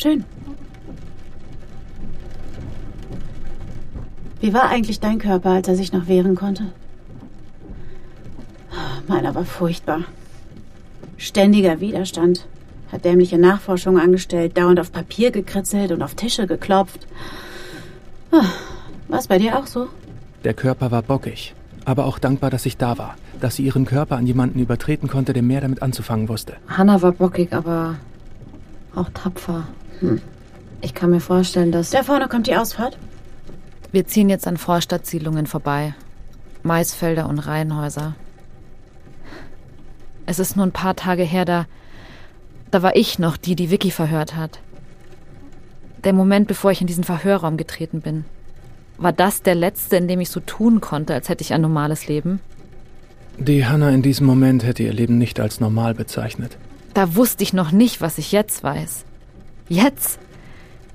Schön. 0.00 0.24
Wie 4.40 4.54
war 4.54 4.70
eigentlich 4.70 4.98
dein 4.98 5.18
Körper, 5.18 5.50
als 5.50 5.68
er 5.68 5.76
sich 5.76 5.92
noch 5.92 6.08
wehren 6.08 6.36
konnte? 6.36 6.72
Meiner 9.06 9.34
war 9.34 9.44
furchtbar. 9.44 10.04
Ständiger 11.18 11.80
Widerstand. 11.80 12.46
Hat 12.90 13.04
dämliche 13.04 13.36
Nachforschungen 13.36 14.00
angestellt, 14.00 14.56
dauernd 14.56 14.80
auf 14.80 14.90
Papier 14.90 15.32
gekritzelt 15.32 15.92
und 15.92 16.02
auf 16.02 16.14
Tische 16.14 16.46
geklopft. 16.46 17.06
War 18.30 19.18
es 19.18 19.28
bei 19.28 19.36
dir 19.36 19.58
auch 19.58 19.66
so? 19.66 19.88
Der 20.44 20.54
Körper 20.54 20.90
war 20.90 21.02
bockig, 21.02 21.54
aber 21.84 22.06
auch 22.06 22.18
dankbar, 22.18 22.48
dass 22.48 22.64
ich 22.64 22.78
da 22.78 22.96
war, 22.96 23.16
dass 23.38 23.56
sie 23.56 23.66
ihren 23.66 23.84
Körper 23.84 24.16
an 24.16 24.26
jemanden 24.26 24.60
übertreten 24.60 25.08
konnte, 25.08 25.34
der 25.34 25.42
mehr 25.42 25.60
damit 25.60 25.82
anzufangen 25.82 26.30
wusste. 26.30 26.54
Hannah 26.68 27.02
war 27.02 27.12
bockig, 27.12 27.52
aber 27.52 27.96
auch 28.94 29.10
tapfer. 29.12 29.68
Hm. 30.00 30.20
Ich 30.82 30.94
kann 30.94 31.10
mir 31.10 31.20
vorstellen, 31.20 31.72
dass. 31.72 31.90
Da 31.90 32.02
vorne 32.02 32.28
kommt 32.28 32.46
die 32.46 32.56
Ausfahrt. 32.56 32.98
Wir 33.92 34.06
ziehen 34.06 34.28
jetzt 34.28 34.46
an 34.46 34.56
Vorstadtsiedlungen 34.56 35.46
vorbei. 35.46 35.94
Maisfelder 36.62 37.28
und 37.28 37.38
Reihenhäuser. 37.38 38.14
Es 40.26 40.38
ist 40.38 40.56
nur 40.56 40.66
ein 40.66 40.72
paar 40.72 40.94
Tage 40.96 41.22
her, 41.22 41.44
da. 41.44 41.66
Da 42.70 42.82
war 42.82 42.94
ich 42.94 43.18
noch 43.18 43.36
die, 43.36 43.56
die 43.56 43.70
Vicky 43.70 43.90
verhört 43.90 44.36
hat. 44.36 44.60
Der 46.04 46.12
Moment, 46.12 46.46
bevor 46.46 46.70
ich 46.70 46.80
in 46.80 46.86
diesen 46.86 47.04
Verhörraum 47.04 47.56
getreten 47.56 48.00
bin. 48.00 48.24
War 48.96 49.12
das 49.12 49.42
der 49.42 49.54
letzte, 49.54 49.96
in 49.96 50.08
dem 50.08 50.20
ich 50.20 50.30
so 50.30 50.40
tun 50.40 50.80
konnte, 50.80 51.14
als 51.14 51.28
hätte 51.28 51.42
ich 51.42 51.52
ein 51.52 51.62
normales 51.62 52.06
Leben? 52.06 52.40
Die 53.38 53.66
Hannah 53.66 53.90
in 53.90 54.02
diesem 54.02 54.26
Moment 54.26 54.62
hätte 54.64 54.82
ihr 54.82 54.92
Leben 54.92 55.18
nicht 55.18 55.40
als 55.40 55.60
normal 55.60 55.94
bezeichnet. 55.94 56.58
Da 56.94 57.16
wusste 57.16 57.42
ich 57.42 57.52
noch 57.52 57.72
nicht, 57.72 58.00
was 58.00 58.18
ich 58.18 58.30
jetzt 58.32 58.62
weiß. 58.62 59.04
Jetzt 59.70 60.18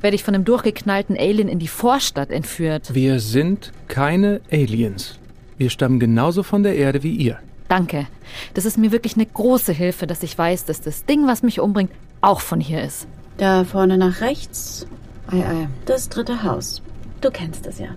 werde 0.01 0.15
ich 0.15 0.23
von 0.25 0.35
einem 0.35 0.43
durchgeknallten 0.43 1.17
Alien 1.17 1.47
in 1.47 1.59
die 1.59 1.69
Vorstadt 1.69 2.29
entführt. 2.29 2.93
Wir 2.93 3.21
sind 3.21 3.71
keine 3.87 4.41
Aliens. 4.51 5.17
Wir 5.57 5.69
stammen 5.69 5.97
genauso 5.97 6.43
von 6.43 6.61
der 6.61 6.75
Erde 6.75 7.01
wie 7.01 7.15
ihr. 7.15 7.39
Danke. 7.69 8.05
Das 8.53 8.65
ist 8.65 8.77
mir 8.77 8.91
wirklich 8.91 9.15
eine 9.15 9.25
große 9.25 9.71
Hilfe, 9.71 10.07
dass 10.07 10.21
ich 10.23 10.37
weiß, 10.37 10.65
dass 10.65 10.81
das 10.81 11.05
Ding, 11.05 11.25
was 11.25 11.41
mich 11.41 11.61
umbringt, 11.61 11.89
auch 12.19 12.41
von 12.41 12.59
hier 12.59 12.83
ist. 12.83 13.07
Da 13.37 13.63
vorne 13.63 13.97
nach 13.97 14.19
rechts. 14.19 14.85
Ei, 15.27 15.37
ei. 15.37 15.69
Das 15.85 16.09
dritte 16.09 16.43
Haus. 16.43 16.81
Du 17.21 17.31
kennst 17.31 17.65
es 17.65 17.79
ja. 17.79 17.95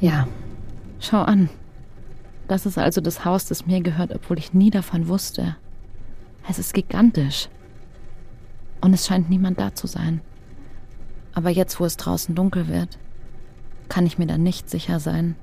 Ja. 0.00 0.26
Schau 0.98 1.20
an. 1.20 1.48
Das 2.48 2.66
ist 2.66 2.76
also 2.76 3.00
das 3.00 3.24
Haus, 3.24 3.46
das 3.46 3.66
mir 3.66 3.80
gehört, 3.82 4.12
obwohl 4.12 4.38
ich 4.38 4.52
nie 4.52 4.70
davon 4.70 5.06
wusste. 5.06 5.56
Es 6.48 6.58
ist 6.58 6.74
gigantisch. 6.74 7.48
Und 8.80 8.92
es 8.92 9.06
scheint 9.06 9.30
niemand 9.30 9.58
da 9.58 9.74
zu 9.74 9.86
sein. 9.86 10.20
Aber 11.32 11.50
jetzt, 11.50 11.80
wo 11.80 11.84
es 11.84 11.96
draußen 11.96 12.34
dunkel 12.34 12.68
wird, 12.68 12.98
kann 13.88 14.06
ich 14.06 14.18
mir 14.18 14.26
da 14.26 14.38
nicht 14.38 14.70
sicher 14.70 15.00
sein. 15.00 15.36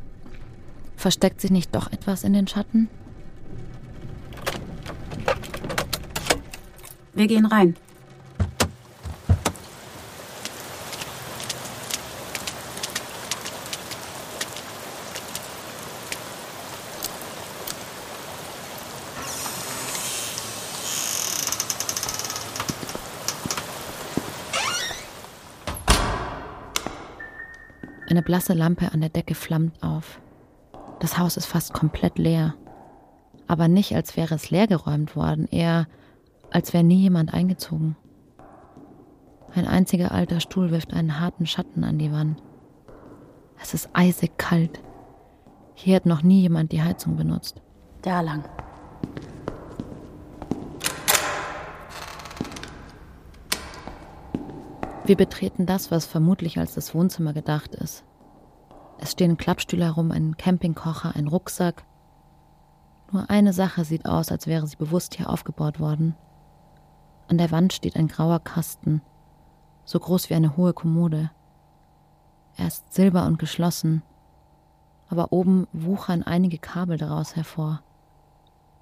Versteckt 0.95 1.41
sich 1.41 1.51
nicht 1.51 1.75
doch 1.75 1.91
etwas 1.91 2.23
in 2.23 2.33
den 2.33 2.47
Schatten? 2.47 2.89
Wir 7.13 7.27
gehen 7.27 7.45
rein. 7.45 7.75
Eine 28.23 28.37
blasse 28.37 28.53
Lampe 28.53 28.89
an 28.93 29.01
der 29.01 29.09
Decke 29.09 29.35
flammt 29.35 29.83
auf. 29.83 30.21
Das 31.01 31.17
Haus 31.17 31.35
ist 31.35 31.45
fast 31.45 31.73
komplett 31.73 32.17
leer. 32.17 32.55
Aber 33.47 33.67
nicht, 33.67 33.93
als 33.97 34.15
wäre 34.15 34.35
es 34.35 34.49
leergeräumt 34.49 35.17
worden, 35.17 35.45
eher 35.51 35.87
als 36.49 36.71
wäre 36.71 36.85
nie 36.85 37.01
jemand 37.01 37.33
eingezogen. 37.33 37.97
Ein 39.53 39.67
einziger 39.67 40.13
alter 40.13 40.39
Stuhl 40.39 40.71
wirft 40.71 40.93
einen 40.93 41.19
harten 41.19 41.45
Schatten 41.45 41.83
an 41.83 41.97
die 41.97 42.13
Wand. 42.13 42.41
Es 43.61 43.73
ist 43.73 43.89
eisig 43.91 44.37
kalt. 44.37 44.79
Hier 45.73 45.97
hat 45.97 46.05
noch 46.05 46.23
nie 46.23 46.39
jemand 46.39 46.71
die 46.71 46.81
Heizung 46.81 47.17
benutzt. 47.17 47.61
Da 48.03 48.21
lang. 48.21 48.45
Wir 55.03 55.17
betreten 55.17 55.65
das, 55.65 55.91
was 55.91 56.05
vermutlich 56.05 56.57
als 56.57 56.73
das 56.73 56.95
Wohnzimmer 56.95 57.33
gedacht 57.33 57.75
ist. 57.75 58.05
Es 59.03 59.11
stehen 59.11 59.35
Klappstühle 59.35 59.83
herum, 59.83 60.13
ein 60.13 60.37
Campingkocher, 60.37 61.13
ein 61.13 61.27
Rucksack. 61.27 61.83
Nur 63.11 63.29
eine 63.29 63.51
Sache 63.51 63.83
sieht 63.83 64.05
aus, 64.05 64.31
als 64.31 64.47
wäre 64.47 64.65
sie 64.65 64.77
bewusst 64.77 65.15
hier 65.15 65.29
aufgebaut 65.29 65.81
worden. 65.81 66.15
An 67.27 67.37
der 67.37 67.51
Wand 67.51 67.73
steht 67.73 67.97
ein 67.97 68.07
grauer 68.07 68.39
Kasten, 68.39 69.01
so 69.83 69.99
groß 69.99 70.29
wie 70.29 70.35
eine 70.35 70.55
hohe 70.55 70.71
Kommode. 70.71 71.31
Er 72.55 72.67
ist 72.67 72.93
silber 72.93 73.25
und 73.25 73.39
geschlossen, 73.39 74.03
aber 75.09 75.33
oben 75.33 75.67
wuchern 75.73 76.23
einige 76.23 76.57
Kabel 76.57 76.95
daraus 76.97 77.35
hervor. 77.35 77.81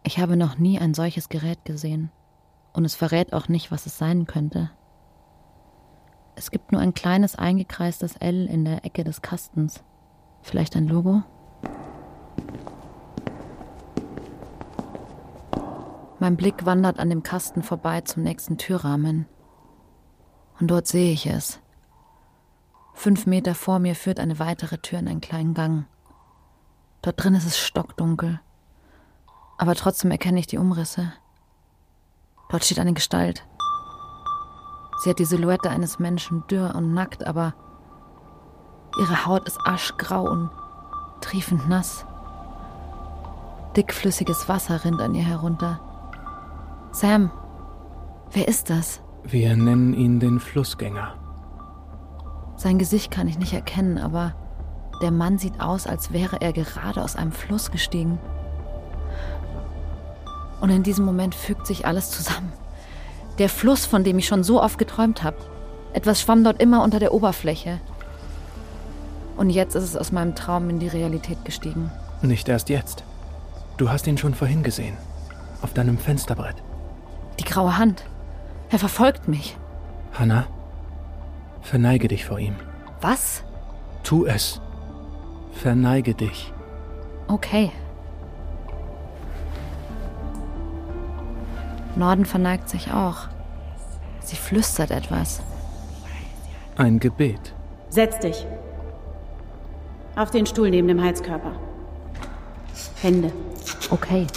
Ich 0.04 0.20
habe 0.20 0.38
noch 0.38 0.60
nie 0.60 0.78
ein 0.78 0.94
solches 0.94 1.30
Gerät 1.30 1.66
gesehen, 1.66 2.12
und 2.74 2.86
es 2.86 2.94
verrät 2.94 3.34
auch 3.34 3.48
nicht, 3.48 3.72
was 3.72 3.88
es 3.88 3.98
sein 3.98 4.28
könnte. 4.28 4.70
Es 6.36 6.52
gibt 6.52 6.72
nur 6.72 6.80
ein 6.80 6.94
kleines 6.94 7.36
eingekreistes 7.36 8.18
L 8.18 8.46
in 8.46 8.66
der 8.66 8.86
Ecke 8.86 9.04
des 9.04 9.24
Kastens. 9.24 9.84
Vielleicht 10.42 10.76
ein 10.76 10.88
Logo? 10.88 11.24
Mein 16.20 16.38
Blick 16.38 16.66
wandert 16.66 17.00
an 17.00 17.10
dem 17.10 17.24
Kasten 17.24 17.64
vorbei 17.64 18.02
zum 18.02 18.22
nächsten 18.24 18.58
Türrahmen. 18.58 19.26
Und 20.60 20.70
dort 20.70 20.88
sehe 20.88 21.12
ich 21.12 21.26
es. 21.26 21.60
Fünf 22.94 23.26
Meter 23.26 23.56
vor 23.56 23.80
mir 23.80 23.96
führt 23.96 24.20
eine 24.20 24.38
weitere 24.38 24.78
Tür 24.78 25.00
in 25.00 25.08
einen 25.08 25.22
kleinen 25.22 25.56
Gang. 25.56 25.86
Dort 27.02 27.24
drin 27.24 27.34
ist 27.34 27.48
es 27.48 27.58
stockdunkel. 27.58 28.40
Aber 29.58 29.74
trotzdem 29.74 30.12
erkenne 30.12 30.40
ich 30.40 30.46
die 30.46 30.60
Umrisse. 30.60 31.12
Dort 32.50 32.66
steht 32.66 32.80
eine 32.80 32.94
Gestalt. 32.94 33.48
Sie 35.02 35.10
hat 35.10 35.18
die 35.18 35.26
Silhouette 35.26 35.72
eines 35.72 35.98
Menschen, 35.98 36.46
dürr 36.46 36.76
und 36.76 36.94
nackt, 36.94 37.26
aber 37.26 37.56
ihre 39.00 39.26
Haut 39.26 39.48
ist 39.48 39.60
aschgrau 39.66 40.30
und 40.30 40.50
triefend 41.22 41.70
nass. 41.70 42.06
Dickflüssiges 43.76 44.50
Wasser 44.50 44.84
rinnt 44.84 45.02
an 45.02 45.16
ihr 45.16 45.24
herunter. 45.24 45.80
Sam, 46.92 47.32
Wer 48.34 48.48
ist 48.48 48.70
das? 48.70 49.02
Wir 49.24 49.56
nennen 49.58 49.94
ihn 49.94 50.22
den 50.22 50.40
Flussgänger. 50.40 51.16
Sein 52.56 52.78
Gesicht 52.78 53.12
kann 53.12 53.28
ich 53.28 53.38
nicht 53.38 53.52
erkennen, 53.52 53.98
aber 53.98 54.34
der 55.02 55.12
Mann 55.12 55.38
sieht 55.38 55.60
aus, 55.60 55.86
als 55.86 56.14
wäre 56.14 56.40
er 56.40 56.54
gerade 56.54 57.04
aus 57.04 57.18
einem 57.18 57.34
Fluss 57.34 57.72
gestiegen. 57.72 58.20
Und 60.62 60.70
in 60.70 60.84
diesem 60.84 61.04
Moment 61.04 61.36
fügt 61.36 61.68
sich 61.68 61.86
alles 61.86 62.12
zusammen. 62.12 62.54
Der 63.38 63.50
Fluss, 63.50 63.86
von 63.86 64.06
dem 64.06 64.18
ich 64.18 64.28
schon 64.28 64.44
so 64.44 64.62
oft 64.62 64.78
geträumt 64.78 65.24
habe. 65.24 65.38
Etwas 65.92 66.22
schwamm 66.22 66.44
dort 66.46 66.62
immer 66.62 66.84
unter 66.84 67.00
der 67.00 67.14
Oberfläche. 67.14 67.82
Und 69.38 69.50
jetzt 69.50 69.76
ist 69.76 69.84
es 69.84 69.98
aus 69.98 70.12
meinem 70.12 70.36
Traum 70.36 70.70
in 70.70 70.80
die 70.80 70.88
Realität 70.88 71.44
gestiegen. 71.46 71.92
Nicht 72.22 72.50
erst 72.50 72.70
jetzt. 72.70 73.04
Du 73.78 73.90
hast 73.90 74.06
ihn 74.08 74.18
schon 74.18 74.34
vorhin 74.34 74.64
gesehen. 74.64 74.98
Auf 75.62 75.74
deinem 75.74 75.98
Fensterbrett. 75.98 76.56
Die 77.40 77.44
graue 77.44 77.78
Hand. 77.78 78.04
Er 78.70 78.80
verfolgt 78.80 79.28
mich. 79.28 79.58
Hannah, 80.14 80.46
verneige 81.62 82.08
dich 82.08 82.26
vor 82.26 82.40
ihm. 82.40 82.56
Was? 83.02 83.44
Tu 84.04 84.26
es. 84.26 84.62
Verneige 85.54 86.14
dich. 86.14 86.54
Okay. 87.28 87.72
Norden 91.96 92.26
verneigt 92.26 92.70
sich 92.70 92.92
auch. 92.92 93.28
Sie 94.22 94.36
flüstert 94.36 94.92
etwas. 94.92 95.42
Ein 96.78 97.00
Gebet. 97.00 97.54
Setz 97.90 98.20
dich. 98.20 98.46
Auf 100.16 100.32
den 100.32 100.46
Stuhl 100.46 100.70
neben 100.70 100.88
dem 100.88 101.02
Heizkörper. 101.02 101.54
Hände. 103.02 103.32
Okay. 103.90 104.28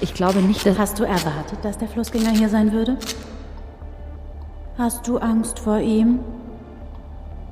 Ich 0.00 0.14
glaube 0.14 0.40
nicht, 0.40 0.64
dass. 0.64 0.78
Hast 0.78 0.98
du 0.98 1.04
erwartet, 1.04 1.58
dass 1.62 1.78
der 1.78 1.88
Flussgänger 1.88 2.30
hier 2.30 2.48
sein 2.48 2.72
würde? 2.72 2.96
Hast 4.78 5.06
du 5.06 5.18
Angst 5.18 5.58
vor 5.58 5.78
ihm? 5.78 6.20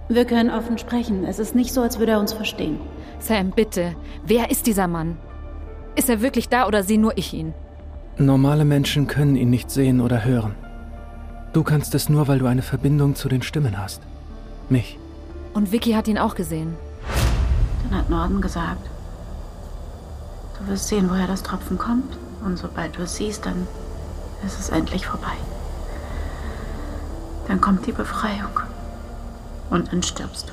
Wir 0.09 0.25
können 0.25 0.51
offen 0.51 0.79
sprechen. 0.79 1.25
Es 1.25 1.39
ist 1.39 1.55
nicht 1.55 1.75
so, 1.75 1.83
als 1.83 1.99
würde 1.99 2.13
er 2.13 2.21
uns 2.21 2.33
verstehen. 2.33 2.79
Sam, 3.19 3.51
bitte. 3.51 3.95
Wer 4.25 4.51
ist 4.51 4.67
dieser 4.67 4.89
Mann? 4.89 5.19
Ist 5.97 6.09
er 6.09 6.23
wirklich 6.23 6.49
da 6.49 6.67
oder 6.67 6.83
sehe 6.83 6.99
nur 6.99 7.19
ich 7.19 7.35
ihn? 7.35 7.53
Normale 8.17 8.65
Menschen 8.65 9.07
können 9.07 9.37
ihn 9.37 9.51
nicht 9.51 9.71
sehen 9.71 10.01
oder 10.01 10.25
hören. 10.25 10.55
Du 11.53 11.63
kannst 11.63 11.95
es 11.95 12.09
nur, 12.09 12.29
weil 12.29 12.39
du 12.39 12.47
eine 12.47 12.63
Verbindung 12.63 13.15
zu 13.15 13.29
den 13.29 13.43
Stimmen 13.43 13.79
hast. 13.79 14.01
Mich. 14.71 14.99
Und 15.53 15.73
Vicky 15.73 15.93
hat 15.93 16.09
ihn 16.09 16.19
auch 16.19 16.35
gesehen. 16.35 16.77
Hat 17.91 18.11
Norden 18.11 18.41
gesagt. 18.41 18.89
Du 20.59 20.67
wirst 20.69 20.89
sehen, 20.89 21.09
woher 21.11 21.27
das 21.27 21.43
Tropfen 21.43 21.79
kommt. 21.79 22.17
Und 22.45 22.59
sobald 22.59 22.97
du 22.97 23.03
es 23.03 23.17
siehst, 23.17 23.47
dann 23.47 23.67
ist 24.45 24.59
es 24.59 24.69
endlich 24.69 25.07
vorbei. 25.07 25.37
Dann 27.47 27.61
kommt 27.61 27.87
die 27.87 27.93
Befreiung. 27.93 28.61
Und 29.71 29.93
dann 29.93 30.03
stirbst 30.03 30.51
du. 30.51 30.53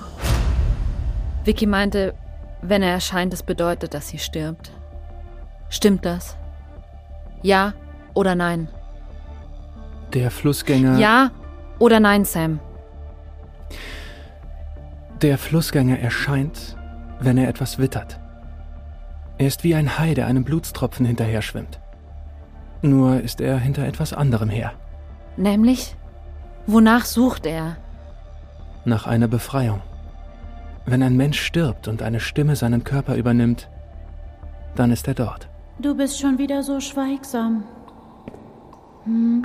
Vicky 1.45 1.65
meinte, 1.65 2.13
wenn 2.61 2.81
er 2.81 2.93
erscheint, 2.93 3.33
es 3.33 3.43
bedeutet, 3.43 3.93
dass 3.93 4.09
sie 4.09 4.17
stirbt. 4.17 4.71
Stimmt 5.69 6.05
das? 6.05 6.35
Ja 7.41 7.73
oder 8.13 8.33
nein? 8.35 8.67
Der 10.13 10.31
Flussgänger. 10.31 10.97
Ja 10.97 11.31
oder 11.79 11.99
nein, 11.99 12.25
Sam? 12.25 12.59
Der 15.21 15.37
Flussgänger 15.37 15.99
erscheint, 15.99 16.75
wenn 17.19 17.37
er 17.37 17.47
etwas 17.47 17.77
wittert. 17.77 18.19
Er 19.37 19.47
ist 19.47 19.63
wie 19.63 19.75
ein 19.75 19.99
Hai, 19.99 20.13
der 20.13 20.27
einem 20.27 20.43
Blutstropfen 20.43 21.05
hinterher 21.05 21.41
schwimmt. 21.41 21.79
Nur 22.81 23.21
ist 23.21 23.41
er 23.41 23.57
hinter 23.57 23.85
etwas 23.85 24.13
anderem 24.13 24.49
her. 24.49 24.73
Nämlich? 25.37 25.95
Wonach 26.67 27.05
sucht 27.05 27.45
er? 27.45 27.77
Nach 28.85 29.07
einer 29.07 29.27
Befreiung. 29.27 29.81
Wenn 30.85 31.03
ein 31.03 31.17
Mensch 31.17 31.41
stirbt 31.41 31.87
und 31.87 32.01
eine 32.01 32.19
Stimme 32.19 32.55
seinen 32.55 32.83
Körper 32.83 33.15
übernimmt, 33.15 33.69
dann 34.75 34.91
ist 34.91 35.07
er 35.07 35.15
dort. 35.15 35.49
Du 35.79 35.95
bist 35.95 36.19
schon 36.19 36.37
wieder 36.37 36.63
so 36.63 36.79
schweigsam. 36.79 37.63
Hm. 39.03 39.43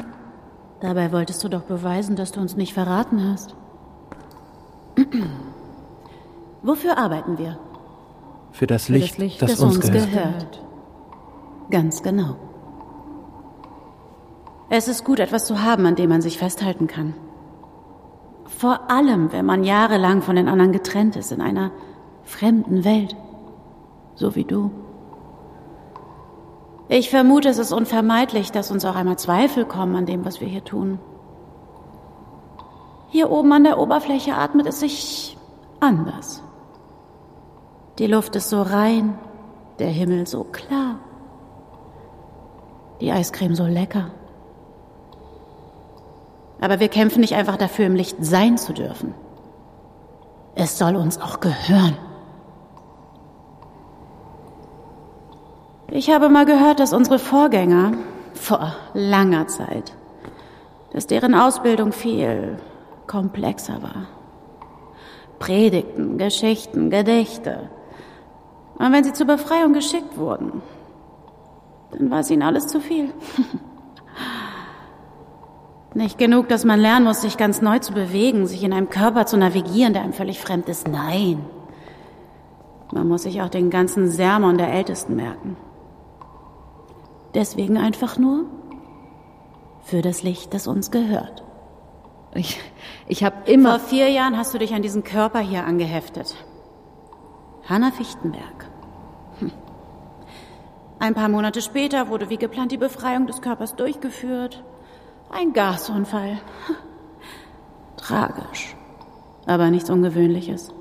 Dabei 0.80 1.12
wolltest 1.12 1.42
du 1.42 1.48
doch 1.48 1.62
beweisen, 1.62 2.16
dass 2.16 2.32
du 2.32 2.40
uns 2.40 2.56
nicht 2.56 2.74
verraten 2.74 3.22
hast. 3.22 3.54
Wofür 6.62 6.98
arbeiten 6.98 7.38
wir? 7.38 7.58
Für 8.52 8.66
das 8.66 8.88
Licht, 8.88 9.12
das, 9.12 9.18
Licht, 9.18 9.42
das, 9.42 9.52
das 9.52 9.60
uns, 9.60 9.76
uns 9.76 9.90
gehört. 9.90 10.10
gehört. 10.10 10.62
Ganz 11.70 12.02
genau. 12.02 12.36
Es 14.68 14.88
ist 14.88 15.04
gut, 15.04 15.18
etwas 15.20 15.46
zu 15.46 15.62
haben, 15.62 15.86
an 15.86 15.96
dem 15.96 16.10
man 16.10 16.22
sich 16.22 16.38
festhalten 16.38 16.86
kann. 16.86 17.14
Vor 18.44 18.90
allem, 18.90 19.32
wenn 19.32 19.46
man 19.46 19.64
jahrelang 19.64 20.22
von 20.22 20.36
den 20.36 20.48
anderen 20.48 20.72
getrennt 20.72 21.16
ist, 21.16 21.32
in 21.32 21.40
einer 21.40 21.70
fremden 22.24 22.84
Welt. 22.84 23.16
So 24.14 24.34
wie 24.34 24.44
du. 24.44 24.70
Ich 26.88 27.08
vermute, 27.08 27.48
es 27.48 27.58
ist 27.58 27.72
unvermeidlich, 27.72 28.52
dass 28.52 28.70
uns 28.70 28.84
auch 28.84 28.96
einmal 28.96 29.18
Zweifel 29.18 29.64
kommen 29.64 29.94
an 29.94 30.06
dem, 30.06 30.24
was 30.24 30.40
wir 30.40 30.48
hier 30.48 30.64
tun. 30.64 30.98
Hier 33.08 33.30
oben 33.30 33.52
an 33.52 33.64
der 33.64 33.78
Oberfläche 33.78 34.34
atmet 34.34 34.66
es 34.66 34.80
sich 34.80 35.36
anders. 35.80 36.42
Die 38.00 38.06
Luft 38.06 38.34
ist 38.34 38.48
so 38.48 38.62
rein, 38.62 39.18
der 39.78 39.88
Himmel 39.88 40.26
so 40.26 40.42
klar, 40.42 41.00
die 43.02 43.12
Eiscreme 43.12 43.54
so 43.54 43.66
lecker. 43.66 44.10
Aber 46.62 46.80
wir 46.80 46.88
kämpfen 46.88 47.20
nicht 47.20 47.34
einfach 47.34 47.58
dafür, 47.58 47.84
im 47.84 47.94
Licht 47.94 48.16
sein 48.20 48.56
zu 48.56 48.72
dürfen. 48.72 49.12
Es 50.54 50.78
soll 50.78 50.96
uns 50.96 51.20
auch 51.20 51.40
gehören. 51.40 51.94
Ich 55.88 56.10
habe 56.10 56.30
mal 56.30 56.46
gehört, 56.46 56.80
dass 56.80 56.94
unsere 56.94 57.18
Vorgänger 57.18 57.92
vor 58.32 58.76
langer 58.94 59.46
Zeit, 59.48 59.94
dass 60.94 61.06
deren 61.06 61.34
Ausbildung 61.34 61.92
viel 61.92 62.56
komplexer 63.06 63.82
war. 63.82 64.06
Predigten, 65.38 66.16
Geschichten, 66.16 66.88
Gedichte. 66.88 67.68
Und 68.80 68.92
wenn 68.92 69.04
sie 69.04 69.12
zur 69.12 69.26
Befreiung 69.26 69.74
geschickt 69.74 70.16
wurden, 70.16 70.62
dann 71.90 72.10
war 72.10 72.20
es 72.20 72.30
ihnen 72.30 72.42
alles 72.42 72.66
zu 72.66 72.80
viel. 72.80 73.12
Nicht 75.94 76.16
genug, 76.16 76.48
dass 76.48 76.64
man 76.64 76.80
lernen 76.80 77.04
muss, 77.04 77.20
sich 77.20 77.36
ganz 77.36 77.60
neu 77.60 77.78
zu 77.80 77.92
bewegen, 77.92 78.46
sich 78.46 78.64
in 78.64 78.72
einem 78.72 78.88
Körper 78.88 79.26
zu 79.26 79.36
navigieren, 79.36 79.92
der 79.92 80.02
einem 80.02 80.14
völlig 80.14 80.40
fremd 80.40 80.66
ist. 80.70 80.88
Nein. 80.88 81.44
Man 82.90 83.06
muss 83.06 83.24
sich 83.24 83.42
auch 83.42 83.50
den 83.50 83.68
ganzen 83.68 84.08
Sermon 84.08 84.56
der 84.56 84.72
Ältesten 84.72 85.14
merken. 85.14 85.58
Deswegen 87.34 87.76
einfach 87.76 88.16
nur 88.16 88.46
für 89.82 90.00
das 90.00 90.22
Licht, 90.22 90.54
das 90.54 90.66
uns 90.66 90.90
gehört. 90.90 91.44
Ich, 92.32 92.58
ich 93.08 93.24
habe 93.24 93.36
immer. 93.44 93.78
Vor 93.78 93.88
vier 93.88 94.08
Jahren 94.08 94.38
hast 94.38 94.54
du 94.54 94.58
dich 94.58 94.72
an 94.72 94.80
diesen 94.80 95.04
Körper 95.04 95.40
hier 95.40 95.66
angeheftet. 95.66 96.34
Hanna 97.68 97.90
Fichtenberg. 97.90 98.69
Ein 101.00 101.14
paar 101.14 101.30
Monate 101.30 101.62
später 101.62 102.08
wurde 102.08 102.28
wie 102.28 102.36
geplant 102.36 102.72
die 102.72 102.76
Befreiung 102.76 103.26
des 103.26 103.40
Körpers 103.40 103.74
durchgeführt. 103.74 104.62
Ein 105.30 105.54
Gasunfall. 105.54 106.38
Tragisch, 107.96 108.76
aber 109.46 109.70
nichts 109.70 109.88
Ungewöhnliches. 109.88 110.74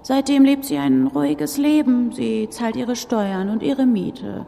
Seitdem 0.00 0.44
lebt 0.44 0.64
sie 0.64 0.78
ein 0.78 1.08
ruhiges 1.08 1.58
Leben. 1.58 2.12
Sie 2.12 2.48
zahlt 2.48 2.74
ihre 2.74 2.96
Steuern 2.96 3.50
und 3.50 3.62
ihre 3.62 3.84
Miete, 3.84 4.46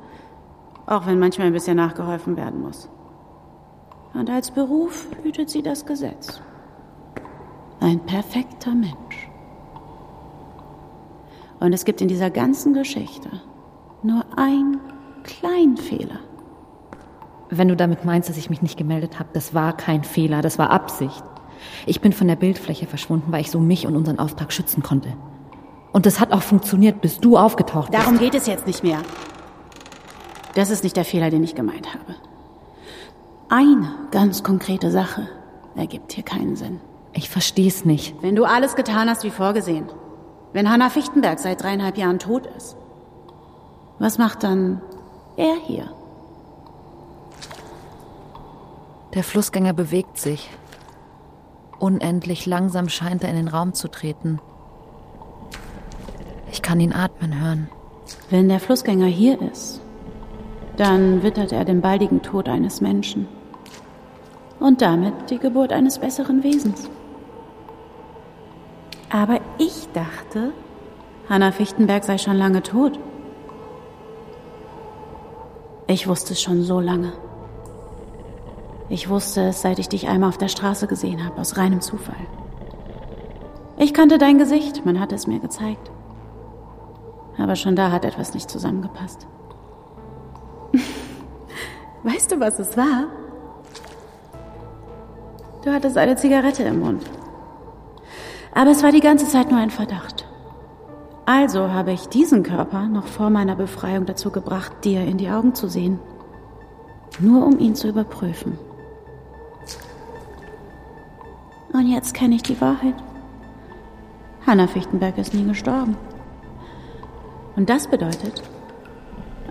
auch 0.86 1.06
wenn 1.06 1.18
manchmal 1.18 1.48
ein 1.48 1.52
bisschen 1.52 1.76
nachgeholfen 1.76 2.34
werden 2.38 2.62
muss. 2.62 2.88
Und 4.14 4.30
als 4.30 4.50
Beruf 4.50 5.08
hütet 5.22 5.50
sie 5.50 5.62
das 5.62 5.84
Gesetz. 5.84 6.40
Ein 7.80 8.00
perfekter 8.00 8.74
Mensch. 8.74 9.28
Und 11.60 11.74
es 11.74 11.84
gibt 11.84 12.00
in 12.00 12.08
dieser 12.08 12.30
ganzen 12.30 12.72
Geschichte 12.72 13.28
nur 14.04 14.24
einen 14.36 14.80
kleinen 15.24 15.76
Fehler. 15.76 16.20
Wenn 17.50 17.68
du 17.68 17.76
damit 17.76 18.04
meinst, 18.04 18.28
dass 18.28 18.36
ich 18.36 18.50
mich 18.50 18.62
nicht 18.62 18.78
gemeldet 18.78 19.18
habe, 19.18 19.28
das 19.32 19.54
war 19.54 19.76
kein 19.76 20.04
Fehler, 20.04 20.42
das 20.42 20.58
war 20.58 20.70
Absicht. 20.70 21.22
Ich 21.86 22.00
bin 22.00 22.12
von 22.12 22.26
der 22.26 22.36
Bildfläche 22.36 22.86
verschwunden, 22.86 23.30
weil 23.30 23.42
ich 23.42 23.50
so 23.50 23.60
mich 23.60 23.86
und 23.86 23.94
unseren 23.94 24.18
Auftrag 24.18 24.52
schützen 24.52 24.82
konnte. 24.82 25.12
Und 25.92 26.06
das 26.06 26.18
hat 26.18 26.32
auch 26.32 26.42
funktioniert, 26.42 27.00
bis 27.00 27.20
du 27.20 27.36
aufgetaucht 27.36 27.90
bist. 27.90 28.02
Darum 28.02 28.18
geht 28.18 28.34
es 28.34 28.46
jetzt 28.46 28.66
nicht 28.66 28.82
mehr. 28.82 28.98
Das 30.54 30.70
ist 30.70 30.82
nicht 30.82 30.96
der 30.96 31.04
Fehler, 31.04 31.30
den 31.30 31.44
ich 31.44 31.54
gemeint 31.54 31.88
habe. 31.94 32.16
Eine 33.48 33.94
ganz 34.10 34.42
konkrete 34.42 34.90
Sache 34.90 35.28
ergibt 35.76 36.12
hier 36.12 36.24
keinen 36.24 36.56
Sinn. 36.56 36.80
Ich 37.12 37.28
verstehe 37.28 37.68
es 37.68 37.84
nicht. 37.84 38.14
Wenn 38.22 38.36
du 38.36 38.44
alles 38.44 38.74
getan 38.74 39.08
hast 39.08 39.24
wie 39.24 39.30
vorgesehen, 39.30 39.86
wenn 40.54 40.70
Hanna 40.70 40.88
Fichtenberg 40.88 41.38
seit 41.38 41.62
dreieinhalb 41.62 41.98
Jahren 41.98 42.18
tot 42.18 42.46
ist, 42.56 42.76
was 44.02 44.18
macht 44.18 44.42
dann 44.42 44.80
er 45.36 45.54
hier? 45.54 45.88
Der 49.14 49.22
Flussgänger 49.22 49.72
bewegt 49.72 50.18
sich. 50.18 50.50
Unendlich 51.78 52.44
langsam 52.44 52.88
scheint 52.88 53.22
er 53.22 53.30
in 53.30 53.36
den 53.36 53.46
Raum 53.46 53.74
zu 53.74 53.86
treten. 53.86 54.40
Ich 56.50 56.62
kann 56.62 56.80
ihn 56.80 56.92
atmen 56.92 57.40
hören. 57.40 57.68
Wenn 58.28 58.48
der 58.48 58.58
Flussgänger 58.58 59.06
hier 59.06 59.40
ist, 59.40 59.80
dann 60.76 61.22
wittert 61.22 61.52
er 61.52 61.64
den 61.64 61.80
baldigen 61.80 62.22
Tod 62.22 62.48
eines 62.48 62.80
Menschen. 62.80 63.28
Und 64.58 64.82
damit 64.82 65.30
die 65.30 65.38
Geburt 65.38 65.72
eines 65.72 66.00
besseren 66.00 66.42
Wesens. 66.42 66.90
Aber 69.10 69.40
ich 69.58 69.86
dachte, 69.92 70.52
Hanna 71.28 71.52
Fichtenberg 71.52 72.02
sei 72.02 72.18
schon 72.18 72.36
lange 72.36 72.64
tot. 72.64 72.98
Ich 75.92 76.08
wusste 76.08 76.32
es 76.32 76.40
schon 76.40 76.62
so 76.62 76.80
lange. 76.80 77.12
Ich 78.88 79.10
wusste 79.10 79.48
es, 79.48 79.60
seit 79.60 79.78
ich 79.78 79.90
dich 79.90 80.08
einmal 80.08 80.30
auf 80.30 80.38
der 80.38 80.48
Straße 80.48 80.86
gesehen 80.86 81.22
habe, 81.22 81.38
aus 81.38 81.58
reinem 81.58 81.82
Zufall. 81.82 82.26
Ich 83.76 83.92
kannte 83.92 84.16
dein 84.16 84.38
Gesicht, 84.38 84.86
man 84.86 84.98
hat 84.98 85.12
es 85.12 85.26
mir 85.26 85.38
gezeigt. 85.38 85.90
Aber 87.36 87.56
schon 87.56 87.76
da 87.76 87.90
hat 87.90 88.06
etwas 88.06 88.32
nicht 88.32 88.48
zusammengepasst. 88.48 89.26
weißt 92.04 92.32
du, 92.32 92.40
was 92.40 92.58
es 92.58 92.74
war? 92.78 93.08
Du 95.62 95.72
hattest 95.72 95.98
eine 95.98 96.16
Zigarette 96.16 96.62
im 96.62 96.80
Mund. 96.80 97.04
Aber 98.54 98.70
es 98.70 98.82
war 98.82 98.92
die 98.92 99.00
ganze 99.00 99.28
Zeit 99.28 99.50
nur 99.50 99.60
ein 99.60 99.70
Verdacht. 99.70 100.11
Also 101.24 101.70
habe 101.70 101.92
ich 101.92 102.08
diesen 102.08 102.42
Körper 102.42 102.88
noch 102.88 103.06
vor 103.06 103.30
meiner 103.30 103.54
Befreiung 103.54 104.06
dazu 104.06 104.30
gebracht, 104.30 104.72
dir 104.84 105.02
in 105.02 105.18
die 105.18 105.30
Augen 105.30 105.54
zu 105.54 105.68
sehen. 105.68 106.00
Nur 107.20 107.46
um 107.46 107.58
ihn 107.58 107.74
zu 107.74 107.88
überprüfen. 107.88 108.58
Und 111.72 111.86
jetzt 111.86 112.14
kenne 112.14 112.34
ich 112.34 112.42
die 112.42 112.60
Wahrheit. 112.60 112.94
Hanna 114.46 114.66
Fichtenberg 114.66 115.16
ist 115.18 115.32
nie 115.32 115.44
gestorben. 115.44 115.96
Und 117.54 117.70
das 117.70 117.86
bedeutet, 117.86 118.42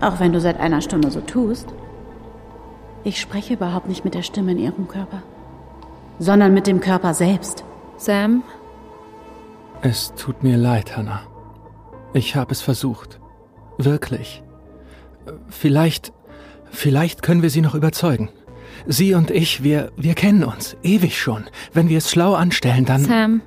auch 0.00 0.20
wenn 0.20 0.32
du 0.32 0.40
seit 0.40 0.60
einer 0.60 0.82
Stunde 0.82 1.10
so 1.10 1.20
tust, 1.20 1.68
ich 3.04 3.20
spreche 3.20 3.54
überhaupt 3.54 3.88
nicht 3.88 4.04
mit 4.04 4.14
der 4.14 4.22
Stimme 4.22 4.52
in 4.52 4.58
ihrem 4.58 4.88
Körper, 4.88 5.22
sondern 6.18 6.54
mit 6.54 6.66
dem 6.66 6.80
Körper 6.80 7.14
selbst. 7.14 7.64
Sam? 7.96 8.42
Es 9.80 10.14
tut 10.14 10.42
mir 10.42 10.56
leid, 10.56 10.96
Hannah. 10.96 11.31
Ich 12.14 12.36
habe 12.36 12.52
es 12.52 12.60
versucht. 12.60 13.20
Wirklich. 13.78 14.42
Vielleicht, 15.48 16.12
vielleicht 16.70 17.22
können 17.22 17.42
wir 17.42 17.50
sie 17.50 17.60
noch 17.60 17.74
überzeugen. 17.74 18.30
Sie 18.86 19.14
und 19.14 19.30
ich, 19.30 19.62
wir, 19.62 19.92
wir 19.96 20.14
kennen 20.14 20.44
uns. 20.44 20.76
Ewig 20.82 21.18
schon. 21.20 21.44
Wenn 21.72 21.88
wir 21.88 21.98
es 21.98 22.10
schlau 22.10 22.34
anstellen, 22.34 22.84
dann. 22.84 23.04
Sam, 23.04 23.42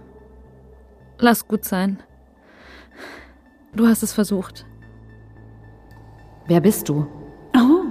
lass 1.19 1.47
gut 1.47 1.65
sein. 1.65 2.01
Du 3.75 3.88
hast 3.88 4.04
es 4.04 4.13
versucht. 4.13 4.65
Wer 6.47 6.62
bist 6.62 6.88
du? 6.89 7.08
Oh. 7.56 7.82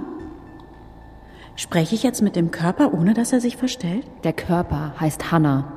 Spreche 1.55 1.95
ich 1.95 2.03
jetzt 2.03 2.21
mit 2.21 2.35
dem 2.35 2.51
Körper, 2.51 2.93
ohne 2.93 3.13
dass 3.13 3.31
er 3.31 3.39
sich 3.39 3.57
verstellt? 3.57 4.05
Der 4.23 4.33
Körper 4.33 4.93
heißt 4.99 5.31
Hannah. 5.31 5.71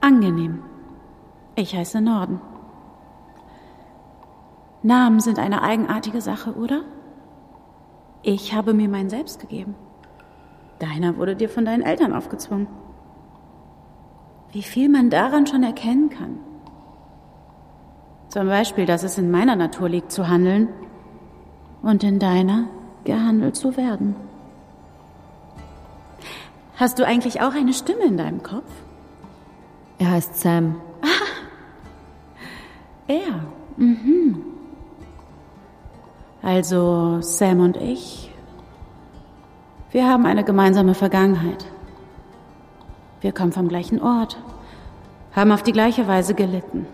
Angenehm. 0.00 0.62
Ich 1.56 1.74
heiße 1.74 2.00
Norden. 2.00 2.40
Namen 4.86 5.18
sind 5.18 5.40
eine 5.40 5.62
eigenartige 5.62 6.20
Sache, 6.20 6.54
oder? 6.54 6.82
Ich 8.22 8.54
habe 8.54 8.72
mir 8.72 8.88
meinen 8.88 9.10
selbst 9.10 9.40
gegeben. 9.40 9.74
Deiner 10.78 11.16
wurde 11.16 11.34
dir 11.34 11.48
von 11.48 11.64
deinen 11.64 11.82
Eltern 11.82 12.12
aufgezwungen. 12.12 12.68
Wie 14.52 14.62
viel 14.62 14.88
man 14.88 15.10
daran 15.10 15.46
schon 15.46 15.64
erkennen 15.64 16.08
kann. 16.08 16.38
Zum 18.28 18.46
Beispiel, 18.46 18.86
dass 18.86 19.02
es 19.02 19.18
in 19.18 19.30
meiner 19.30 19.56
Natur 19.56 19.88
liegt 19.88 20.12
zu 20.12 20.28
handeln 20.28 20.68
und 21.82 22.04
in 22.04 22.18
deiner 22.18 22.68
gehandelt 23.04 23.56
zu 23.56 23.76
werden. 23.76 24.14
Hast 26.76 26.98
du 26.98 27.06
eigentlich 27.06 27.40
auch 27.40 27.54
eine 27.54 27.72
Stimme 27.72 28.04
in 28.04 28.16
deinem 28.16 28.42
Kopf? 28.42 28.70
Er 29.98 30.12
heißt 30.12 30.36
Sam. 30.36 30.76
Er. 33.08 33.46
Mhm. 33.76 34.55
Also 36.42 37.20
Sam 37.20 37.60
und 37.60 37.76
ich, 37.76 38.30
wir 39.90 40.08
haben 40.08 40.26
eine 40.26 40.44
gemeinsame 40.44 40.94
Vergangenheit. 40.94 41.64
Wir 43.20 43.32
kommen 43.32 43.52
vom 43.52 43.68
gleichen 43.68 44.00
Ort, 44.00 44.38
haben 45.34 45.52
auf 45.52 45.62
die 45.62 45.72
gleiche 45.72 46.06
Weise 46.06 46.34
gelitten. 46.34 46.86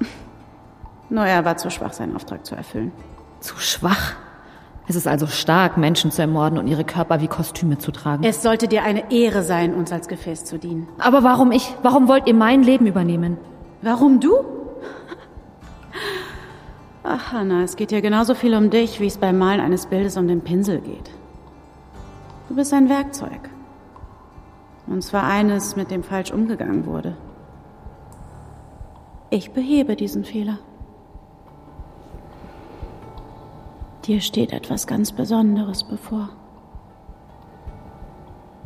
Nur 1.08 1.24
er 1.24 1.44
war 1.44 1.56
zu 1.56 1.70
schwach, 1.70 1.92
seinen 1.92 2.16
Auftrag 2.16 2.44
zu 2.44 2.54
erfüllen. 2.54 2.92
Zu 3.40 3.56
schwach? 3.58 4.16
Es 4.88 4.96
ist 4.96 5.06
also 5.06 5.28
stark, 5.28 5.76
Menschen 5.76 6.10
zu 6.10 6.20
ermorden 6.20 6.58
und 6.58 6.66
ihre 6.66 6.82
Körper 6.82 7.20
wie 7.20 7.28
Kostüme 7.28 7.78
zu 7.78 7.92
tragen. 7.92 8.24
Es 8.24 8.42
sollte 8.42 8.66
dir 8.66 8.82
eine 8.82 9.12
Ehre 9.12 9.44
sein, 9.44 9.72
uns 9.72 9.92
als 9.92 10.08
Gefäß 10.08 10.44
zu 10.44 10.58
dienen. 10.58 10.88
Aber 10.98 11.22
warum 11.22 11.52
ich? 11.52 11.72
Warum 11.82 12.08
wollt 12.08 12.26
ihr 12.26 12.34
mein 12.34 12.64
Leben 12.64 12.86
übernehmen? 12.86 13.38
Warum 13.82 14.18
du? 14.18 14.32
Ach, 17.12 17.32
Hanna, 17.32 17.64
es 17.64 17.74
geht 17.74 17.90
hier 17.90 18.02
genauso 18.02 18.36
viel 18.36 18.54
um 18.54 18.70
dich, 18.70 19.00
wie 19.00 19.06
es 19.08 19.18
beim 19.18 19.36
Malen 19.36 19.60
eines 19.60 19.86
Bildes 19.86 20.16
um 20.16 20.28
den 20.28 20.42
Pinsel 20.42 20.80
geht. 20.80 21.10
Du 22.48 22.54
bist 22.54 22.72
ein 22.72 22.88
Werkzeug. 22.88 23.50
Und 24.86 25.02
zwar 25.02 25.24
eines, 25.24 25.74
mit 25.74 25.90
dem 25.90 26.04
falsch 26.04 26.30
umgegangen 26.30 26.86
wurde. 26.86 27.16
Ich 29.28 29.50
behebe 29.50 29.96
diesen 29.96 30.24
Fehler. 30.24 30.60
Dir 34.04 34.20
steht 34.20 34.52
etwas 34.52 34.86
ganz 34.86 35.10
Besonderes 35.10 35.82
bevor. 35.82 36.28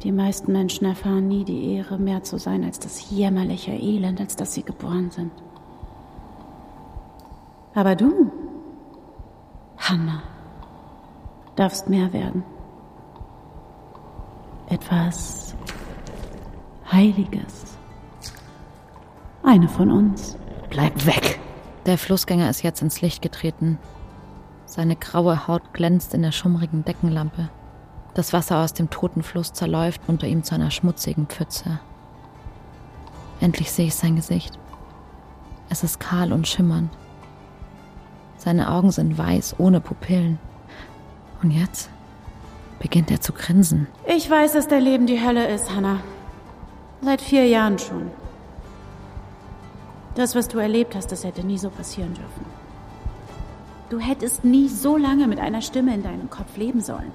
Die 0.03 0.13
meisten 0.13 0.53
Menschen 0.53 0.87
erfahren 0.87 1.29
nie 1.29 1.45
die 1.45 1.77
Ehre, 1.77 1.97
mehr 1.97 2.23
zu 2.23 2.39
sein 2.39 2.63
als 2.63 2.79
das 2.79 3.09
jämmerliche 3.11 3.73
Elend, 3.73 4.21
als 4.21 4.37
das 4.37 4.53
sie 4.53 4.65
geboren 4.65 5.11
sind. 5.11 5.33
Aber 7.75 7.97
du, 7.97 8.31
Hanna, 9.77 10.23
darfst 11.57 11.89
mehr 11.89 12.13
werden. 12.13 12.45
Etwas 14.69 15.55
Heiliges. 16.91 17.77
Eine 19.43 19.69
von 19.69 19.91
uns. 19.91 20.37
Bleib 20.71 21.07
weg! 21.07 21.41
Der 21.87 21.99
Flussgänger 21.99 22.49
ist 22.49 22.63
jetzt 22.63 22.81
ins 22.81 23.03
Licht 23.03 23.21
getreten. 23.21 23.79
Seine 24.65 24.97
graue 24.97 25.47
Haut 25.47 25.75
glänzt 25.75 26.15
in 26.15 26.23
der 26.23 26.33
schummrigen 26.33 26.85
Deckenlampe. 26.85 27.51
Das 28.15 28.33
Wasser 28.33 28.59
aus 28.59 28.73
dem 28.73 28.91
toten 28.91 29.23
Fluss 29.23 29.53
zerläuft 29.53 30.01
unter 30.07 30.27
ihm 30.27 30.45
zu 30.45 30.55
einer 30.55 30.71
schmutzigen 30.71 31.27
Pfütze. 31.27 31.81
Endlich 33.41 33.71
sehe 33.73 33.87
ich 33.87 33.95
sein 33.95 34.17
Gesicht. 34.17 34.59
Es 35.69 35.83
ist 35.83 36.01
kahl 36.01 36.33
und 36.33 36.47
schimmernd. 36.47 36.91
Seine 38.45 38.71
Augen 38.71 38.91
sind 38.91 39.17
weiß, 39.17 39.57
ohne 39.59 39.81
Pupillen. 39.81 40.39
Und 41.43 41.51
jetzt 41.51 41.89
beginnt 42.79 43.11
er 43.11 43.21
zu 43.21 43.33
grinsen. 43.33 43.87
Ich 44.07 44.29
weiß, 44.29 44.53
dass 44.53 44.69
dein 44.69 44.83
Leben 44.83 45.07
die 45.07 45.25
Hölle 45.25 45.49
ist, 45.49 45.75
Hannah. 45.75 46.01
Seit 47.01 47.23
vier 47.23 47.47
Jahren 47.47 47.79
schon. 47.79 48.11
Das, 50.15 50.35
was 50.35 50.49
du 50.49 50.59
erlebt 50.59 50.95
hast, 50.95 51.11
das 51.11 51.25
hätte 51.25 51.45
nie 51.45 51.59
so 51.59 51.71
passieren 51.71 52.13
dürfen. 52.15 52.45
Du 53.89 53.99
hättest 53.99 54.45
nie 54.45 54.69
so 54.69 54.97
lange 54.97 55.27
mit 55.27 55.39
einer 55.39 55.63
Stimme 55.63 55.95
in 55.95 56.03
deinem 56.03 56.29
Kopf 56.29 56.57
leben 56.57 56.81
sollen. 56.81 57.13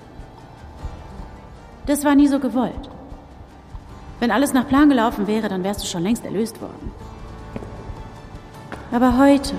Das 1.85 2.03
war 2.05 2.15
nie 2.15 2.27
so 2.27 2.39
gewollt. 2.39 2.89
Wenn 4.19 4.31
alles 4.31 4.53
nach 4.53 4.67
Plan 4.67 4.89
gelaufen 4.89 5.27
wäre, 5.27 5.47
dann 5.47 5.63
wärst 5.63 5.81
du 5.81 5.87
schon 5.87 6.03
längst 6.03 6.25
erlöst 6.25 6.61
worden. 6.61 6.91
Aber 8.91 9.17
heute, 9.17 9.53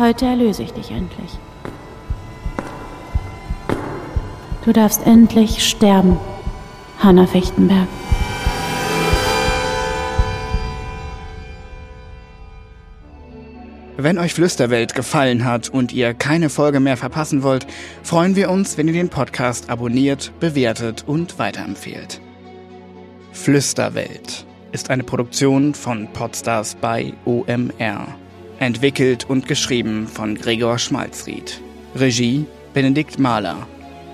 heute 0.00 0.26
erlöse 0.26 0.62
ich 0.62 0.72
dich 0.72 0.90
endlich. 0.90 1.30
Du 4.64 4.72
darfst 4.72 5.06
endlich 5.06 5.66
sterben, 5.66 6.18
Hanna 6.98 7.26
Fichtenberg. 7.26 7.86
Wenn 13.96 14.16
euch 14.18 14.32
Flüsterwelt 14.32 14.94
gefallen 14.94 15.44
hat 15.44 15.68
und 15.68 15.92
ihr 15.92 16.14
keine 16.14 16.48
Folge 16.48 16.80
mehr 16.80 16.96
verpassen 16.96 17.42
wollt, 17.42 17.66
freuen 18.02 18.34
wir 18.34 18.50
uns, 18.50 18.78
wenn 18.78 18.86
ihr 18.86 18.94
den 18.94 19.10
Podcast 19.10 19.68
abonniert, 19.68 20.32
bewertet 20.40 21.04
und 21.06 21.38
weiterempfehlt. 21.38 22.20
Flüsterwelt 23.32 24.46
ist 24.72 24.88
eine 24.88 25.04
Produktion 25.04 25.74
von 25.74 26.08
Podstars 26.12 26.76
bei 26.76 27.12
OMR. 27.26 28.19
Entwickelt 28.60 29.24
und 29.24 29.48
geschrieben 29.48 30.06
von 30.06 30.34
Gregor 30.34 30.78
Schmalzried. 30.78 31.62
Regie 31.94 32.44
Benedikt 32.74 33.18
Mahler. 33.18 33.66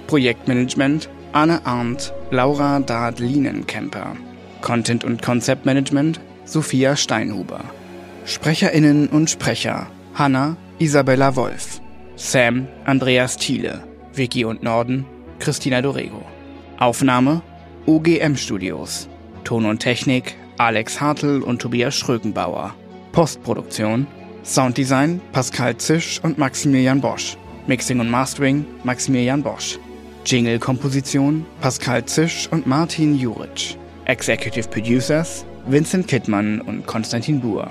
Projektmanagement 0.07 1.09
Anne 1.33 1.67
Arndt, 1.67 2.15
Laura 2.31 2.79
Dard-Lienenkemper. 2.79 4.17
Content- 4.61 5.03
und 5.03 5.21
Konzeptmanagement 5.21 6.21
Sophia 6.45 6.95
Steinhuber. 6.95 7.65
SprecherInnen 8.25 9.09
und 9.09 9.29
Sprecher 9.29 9.89
Hanna 10.15 10.57
Isabella 10.79 11.35
Wolf. 11.35 11.81
Sam 12.15 12.69
Andreas 12.85 13.37
Thiele. 13.39 13.83
Vicky 14.15 14.45
und 14.45 14.63
Norden 14.63 15.07
Christina 15.41 15.83
Dorego. 15.83 16.25
Aufnahme 16.79 17.43
OGM 17.87 18.37
Studios. 18.37 19.09
Ton 19.43 19.67
und 19.67 19.81
Technik 19.81 20.37
Alex 20.57 21.01
Hartl 21.01 21.43
und 21.43 21.61
Tobias 21.61 21.97
Schrökenbauer. 21.97 22.77
Postproduktion 23.11 24.07
Sounddesign 24.47 25.21
Pascal 25.33 25.77
Zisch 25.77 26.21
und 26.23 26.39
Maximilian 26.39 27.01
Bosch. 27.01 27.37
Mixing 27.67 27.99
und 27.99 28.09
Mastering 28.09 28.65
Maximilian 28.85 29.43
Bosch. 29.43 29.77
Jingle-Komposition 30.25 31.45
Pascal 31.61 32.05
Zisch 32.05 32.49
und 32.53 32.65
Martin 32.65 33.19
Juric. 33.19 33.77
Executive 34.05 34.69
Producers 34.69 35.45
Vincent 35.67 36.07
Kittmann 36.07 36.61
und 36.61 36.87
Konstantin 36.87 37.41
Buhr. 37.41 37.69